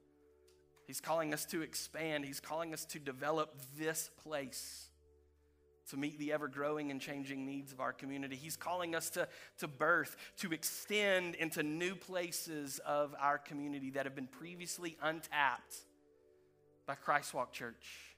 [0.88, 2.26] He's calling us to expand.
[2.26, 4.90] He's calling us to develop this place
[5.90, 8.36] to meet the ever growing and changing needs of our community.
[8.36, 9.28] He's calling us to,
[9.60, 15.76] to birth, to extend into new places of our community that have been previously untapped
[16.88, 18.16] by Christ Walk Church.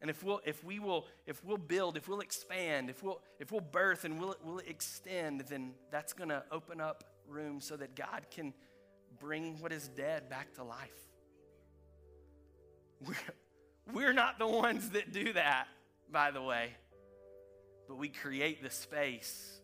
[0.00, 3.50] And if we'll, if we will, if we'll build, if we'll expand, if we'll, if
[3.50, 7.96] we'll birth and we'll, we'll extend, then that's going to open up room so that
[7.96, 8.54] God can
[9.18, 11.07] bring what is dead back to life.
[13.92, 15.66] We're, not the ones that do that
[16.10, 16.72] by the way,
[17.86, 19.60] but we create the space,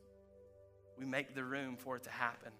[0.98, 2.52] we make the room for it to happen.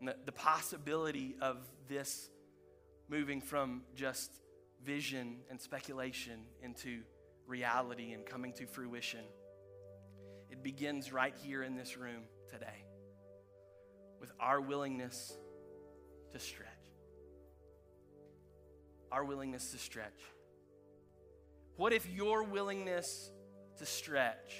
[0.00, 2.28] And the, the possibility of this
[3.08, 4.30] moving from just
[4.82, 7.02] vision and speculation into
[7.46, 9.24] reality and coming to fruition.
[10.50, 12.84] It begins right here in this room today
[14.20, 15.36] with our willingness
[16.32, 16.73] to stretch.
[19.14, 20.20] Our willingness to stretch.
[21.76, 23.30] What if your willingness
[23.78, 24.56] to stretch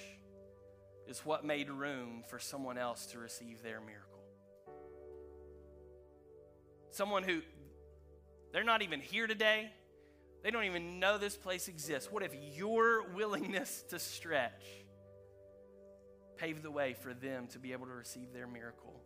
[1.09, 4.20] is what made room for someone else to receive their miracle?
[6.92, 7.40] Someone who,
[8.52, 9.72] they're not even here today,
[10.44, 12.12] they don't even know this place exists.
[12.12, 14.62] What if your willingness to stretch
[16.36, 19.00] paved the way for them to be able to receive their miracle?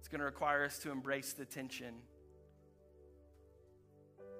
[0.00, 1.94] It's going to require us to embrace the tension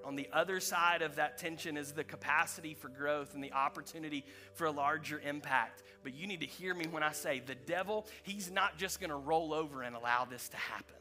[0.04, 4.24] on the other side of that tension is the capacity for growth and the opportunity
[4.54, 5.82] for a larger impact.
[6.02, 9.10] But you need to hear me when I say the devil, he's not just going
[9.10, 10.96] to roll over and allow this to happen.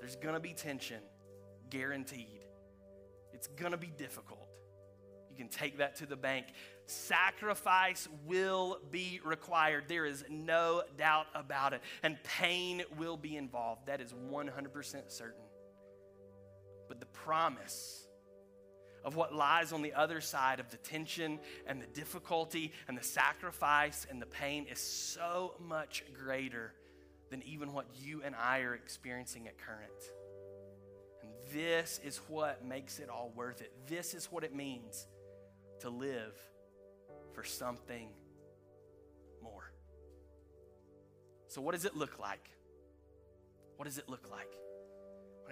[0.00, 1.00] There's going to be tension,
[1.68, 2.44] guaranteed.
[3.32, 4.48] It's going to be difficult.
[5.30, 6.46] You can take that to the bank.
[6.86, 9.84] Sacrifice will be required.
[9.88, 11.82] There is no doubt about it.
[12.02, 13.86] And pain will be involved.
[13.86, 15.42] That is 100% certain.
[17.24, 18.06] Promise
[19.04, 23.02] of what lies on the other side of the tension and the difficulty and the
[23.02, 26.72] sacrifice and the pain is so much greater
[27.30, 29.90] than even what you and I are experiencing at current.
[31.22, 33.72] And this is what makes it all worth it.
[33.86, 35.06] This is what it means
[35.80, 36.34] to live
[37.32, 38.08] for something
[39.42, 39.72] more.
[41.48, 42.50] So, what does it look like?
[43.76, 44.52] What does it look like?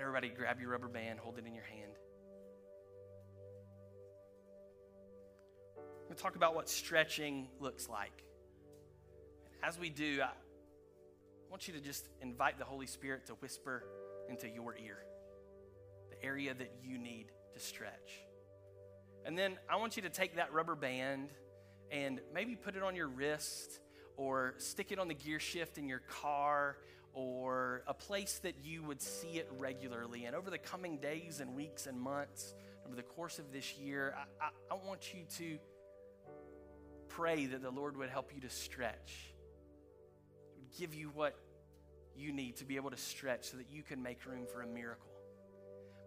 [0.00, 1.92] Everybody grab your rubber band, hold it in your hand.
[6.08, 8.22] To talk about what stretching looks like.
[9.62, 10.30] As we do, I
[11.50, 13.84] want you to just invite the Holy Spirit to whisper
[14.28, 14.98] into your ear
[16.10, 18.22] the area that you need to stretch.
[19.24, 21.30] And then I want you to take that rubber band
[21.90, 23.80] and maybe put it on your wrist
[24.16, 26.76] or stick it on the gear shift in your car
[27.18, 30.26] or a place that you would see it regularly.
[30.26, 32.54] And over the coming days and weeks and months,
[32.86, 35.58] over the course of this year, I, I, I want you to
[37.08, 39.32] pray that the Lord would help you to stretch,
[40.60, 41.34] would give you what
[42.16, 44.66] you need to be able to stretch so that you can make room for a
[44.68, 45.10] miracle.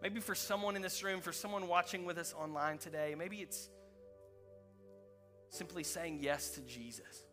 [0.02, 3.70] Maybe for someone in this room, for someone watching with us online today, maybe it's
[5.50, 7.26] simply saying yes to Jesus.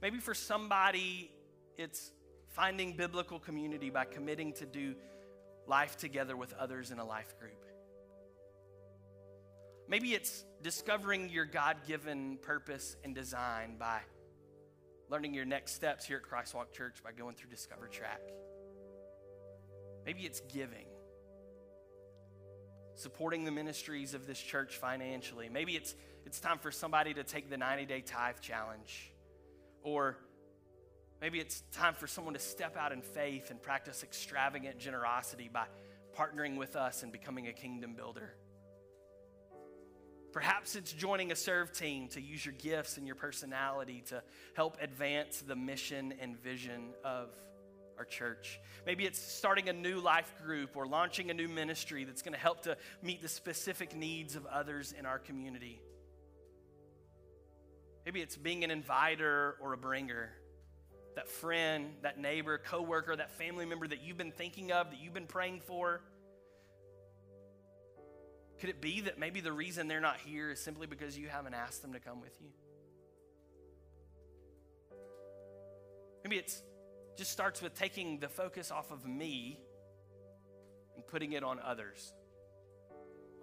[0.00, 1.30] Maybe for somebody,
[1.78, 2.12] it's
[2.48, 4.94] finding biblical community by committing to do
[5.66, 7.64] life together with others in a life group.
[9.88, 14.00] Maybe it's discovering your God given purpose and design by
[15.10, 18.20] learning your next steps here at Christ Walk Church by going through Discover Track.
[20.06, 20.86] Maybe it's giving
[22.94, 25.48] supporting the ministries of this church financially.
[25.48, 25.94] Maybe it's,
[26.24, 29.12] it's time for somebody to take the 90 day tithe challenge.
[29.82, 30.16] Or
[31.24, 35.64] maybe it's time for someone to step out in faith and practice extravagant generosity by
[36.14, 38.34] partnering with us and becoming a kingdom builder.
[40.32, 44.22] Perhaps it's joining a serve team to use your gifts and your personality to
[44.52, 47.30] help advance the mission and vision of
[47.96, 48.60] our church.
[48.84, 52.38] Maybe it's starting a new life group or launching a new ministry that's going to
[52.38, 55.80] help to meet the specific needs of others in our community.
[58.04, 60.28] Maybe it's being an inviter or a bringer.
[61.24, 65.14] That friend, that neighbor, coworker, that family member that you've been thinking of, that you've
[65.14, 66.02] been praying for.
[68.60, 71.54] Could it be that maybe the reason they're not here is simply because you haven't
[71.54, 72.48] asked them to come with you?
[76.24, 76.62] Maybe it's
[77.16, 79.58] just starts with taking the focus off of me
[80.94, 82.12] and putting it on others.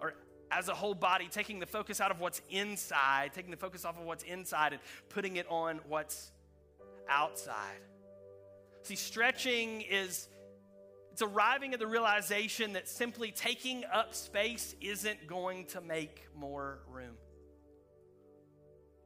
[0.00, 0.14] Or
[0.52, 3.98] as a whole body, taking the focus out of what's inside, taking the focus off
[3.98, 6.30] of what's inside and putting it on what's
[7.08, 7.80] outside.
[8.82, 10.28] See, stretching is
[11.12, 16.78] it's arriving at the realization that simply taking up space isn't going to make more
[16.88, 17.16] room.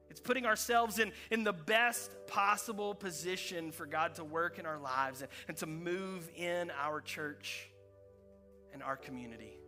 [0.09, 4.79] It's putting ourselves in, in the best possible position for God to work in our
[4.79, 7.69] lives and, and to move in our church
[8.73, 9.59] and our community.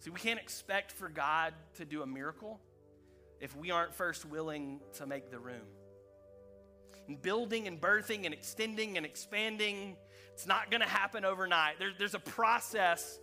[0.00, 2.60] See, we can't expect for God to do a miracle
[3.40, 5.66] if we aren't first willing to make the room.
[7.06, 9.96] And building and birthing and extending and expanding,
[10.32, 11.78] it's not going to happen overnight.
[11.78, 13.18] There, there's a process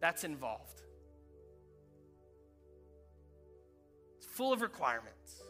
[0.00, 0.82] that's involved.
[4.18, 5.42] It's full of requirements.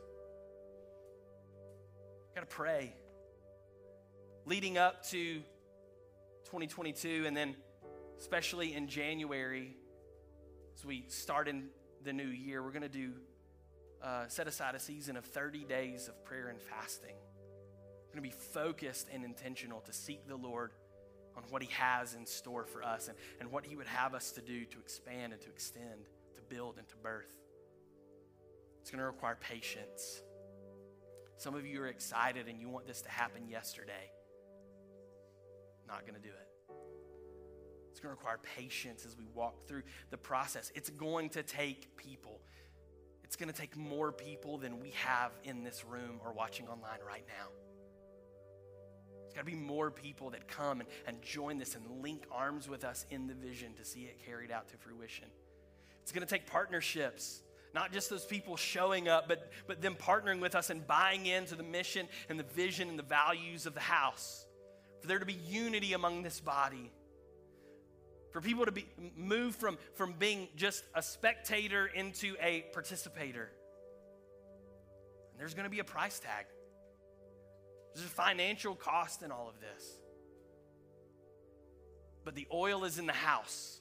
[2.34, 2.94] Got to pray.
[4.44, 5.40] Leading up to
[6.44, 7.56] 2022, and then
[8.18, 9.76] especially in January,
[10.76, 11.68] as we start in
[12.04, 13.12] the new year, we're going to do
[14.02, 17.14] uh, set aside a season of 30 days of prayer and fasting.
[18.08, 20.72] We're going to be focused and intentional to seek the Lord
[21.36, 24.32] on what He has in store for us and, and what He would have us
[24.32, 27.36] to do to expand and to extend, to build and to birth.
[28.80, 30.22] It's going to require patience.
[31.36, 34.10] Some of you are excited and you want this to happen yesterday.
[35.86, 36.74] Not going to do it.
[37.90, 40.72] It's going to require patience as we walk through the process.
[40.74, 42.40] It's going to take people.
[43.30, 46.98] It's going to take more people than we have in this room or watching online
[47.06, 47.46] right now.
[49.22, 52.68] There's got to be more people that come and, and join this and link arms
[52.68, 55.28] with us in the vision to see it carried out to fruition.
[56.02, 57.42] It's going to take partnerships.
[57.72, 61.54] Not just those people showing up, but, but them partnering with us and buying into
[61.54, 64.44] the mission and the vision and the values of the house.
[65.02, 66.90] For there to be unity among this body.
[68.32, 73.50] For people to be move from, from being just a spectator into a participator.
[75.32, 76.46] And there's going to be a price tag.
[77.94, 79.84] There's a financial cost in all of this.
[82.24, 83.80] But the oil is in the house.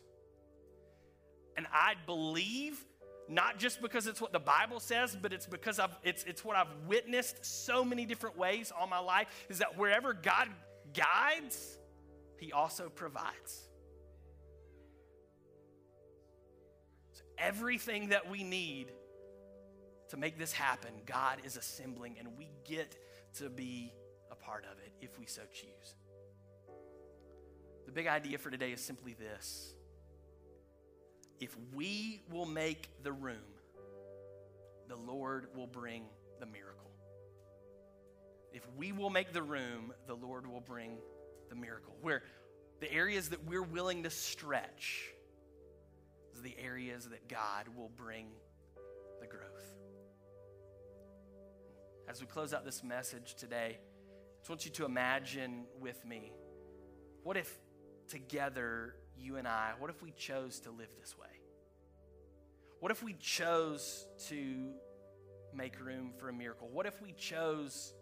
[1.56, 2.84] And I believe
[3.28, 6.56] not just because it's what the Bible says, but it's because I've, it's, it's what
[6.56, 10.47] I've witnessed so many different ways all my life is that wherever God
[10.95, 11.78] guides,
[12.38, 13.68] He also provides.
[17.40, 18.92] Everything that we need
[20.10, 22.98] to make this happen, God is assembling, and we get
[23.36, 23.94] to be
[24.32, 25.96] a part of it if we so choose.
[27.86, 29.74] The big idea for today is simply this
[31.40, 33.38] if we will make the room,
[34.88, 36.04] the Lord will bring
[36.40, 36.92] the miracle.
[38.52, 40.98] If we will make the room, the Lord will bring
[41.50, 41.96] the miracle.
[42.02, 42.24] Where
[42.80, 45.10] the areas that we're willing to stretch
[46.42, 48.28] the areas that God will bring
[49.20, 49.74] the growth.
[52.08, 56.32] As we close out this message today, I just want you to imagine with me
[57.24, 57.60] what if
[58.08, 61.28] together you and I, what if we chose to live this way?
[62.80, 64.72] What if we chose to
[65.54, 66.70] make room for a miracle?
[66.72, 67.94] What if we chose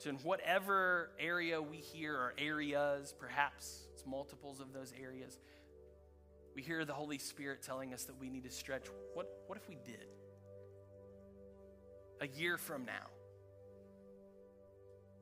[0.00, 5.38] to, in whatever area we hear, or areas, perhaps it's multiples of those areas,
[6.54, 8.84] we hear the Holy Spirit telling us that we need to stretch.
[9.14, 10.06] What, what if we did?
[12.20, 13.06] A year from now,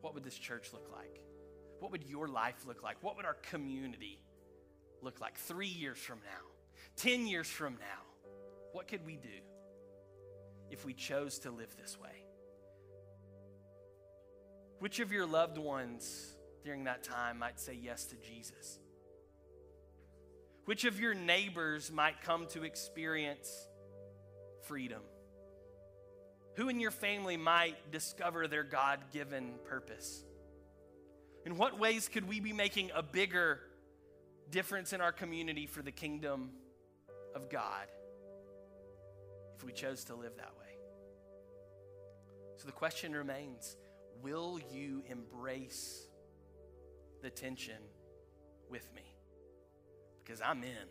[0.01, 1.21] what would this church look like?
[1.81, 2.97] What would your life look like?
[3.03, 4.19] What would our community
[5.03, 6.47] look like three years from now?
[6.97, 8.31] 10 years from now?
[8.73, 9.29] What could we do
[10.71, 12.25] if we chose to live this way?
[14.81, 18.79] Which of your loved ones during that time might say yes to Jesus?
[20.69, 23.51] Which of your neighbors might come to experience
[24.67, 25.01] freedom?
[26.57, 30.23] Who in your family might discover their God given purpose?
[31.47, 33.61] In what ways could we be making a bigger
[34.51, 36.51] difference in our community for the kingdom
[37.35, 37.87] of God?
[39.59, 40.77] if we chose to live that way.
[42.57, 43.77] So the question remains
[44.23, 46.07] will you embrace
[47.23, 47.83] the tension
[48.71, 49.08] with me?
[50.29, 50.89] Because I'm in.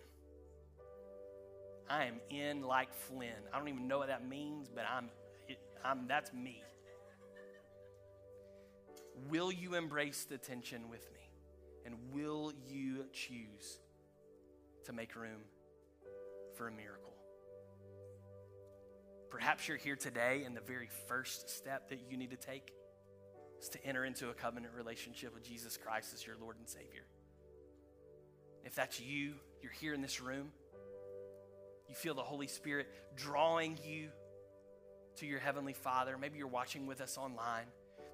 [1.88, 3.30] I am in like Flynn.
[3.54, 5.10] I don't even know what that means, but I'm,
[5.48, 6.64] it, I'm that's me.
[9.30, 11.20] Will you embrace the tension with me?
[11.86, 13.80] And will you choose
[14.86, 15.42] to make room
[16.56, 17.14] for a miracle?
[19.30, 22.74] Perhaps you're here today, and the very first step that you need to take
[23.62, 27.04] is to enter into a covenant relationship with Jesus Christ as your Lord and Savior.
[28.68, 30.52] If that's you, you're here in this room,
[31.88, 34.10] you feel the Holy Spirit drawing you
[35.16, 36.18] to your Heavenly Father.
[36.20, 37.64] Maybe you're watching with us online.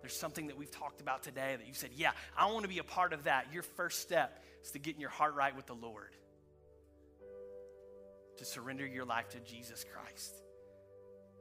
[0.01, 2.77] There's something that we've talked about today that you said, Yeah, I want to be
[2.77, 3.47] a part of that.
[3.51, 6.15] Your first step is to get in your heart right with the Lord,
[8.37, 10.35] to surrender your life to Jesus Christ.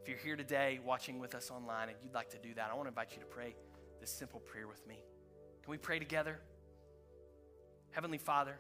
[0.00, 2.74] If you're here today watching with us online and you'd like to do that, I
[2.74, 3.54] want to invite you to pray
[4.00, 4.96] this simple prayer with me.
[5.64, 6.40] Can we pray together?
[7.90, 8.56] Heavenly Father,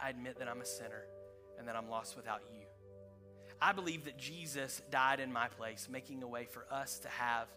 [0.00, 1.04] I admit that I'm a sinner
[1.58, 2.66] and that I'm lost without you.
[3.60, 7.48] I believe that Jesus died in my place, making a way for us to have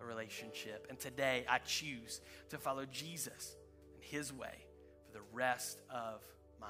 [0.00, 0.86] a relationship.
[0.88, 2.20] And today I choose
[2.50, 3.56] to follow Jesus
[3.94, 4.64] and his way
[5.06, 6.22] for the rest of
[6.60, 6.68] my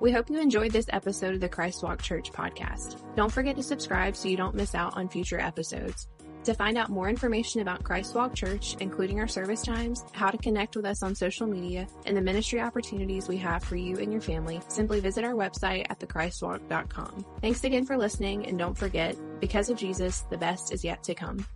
[0.00, 3.00] We hope you enjoyed this episode of the Christ Walk Church podcast.
[3.14, 6.08] Don't forget to subscribe so you don't miss out on future episodes.
[6.44, 10.38] To find out more information about Christ Walk Church, including our service times, how to
[10.38, 14.10] connect with us on social media, and the ministry opportunities we have for you and
[14.10, 17.24] your family, simply visit our website at thechristwalk.com.
[17.40, 21.14] Thanks again for listening, and don't forget, because of Jesus, the best is yet to
[21.14, 21.46] come.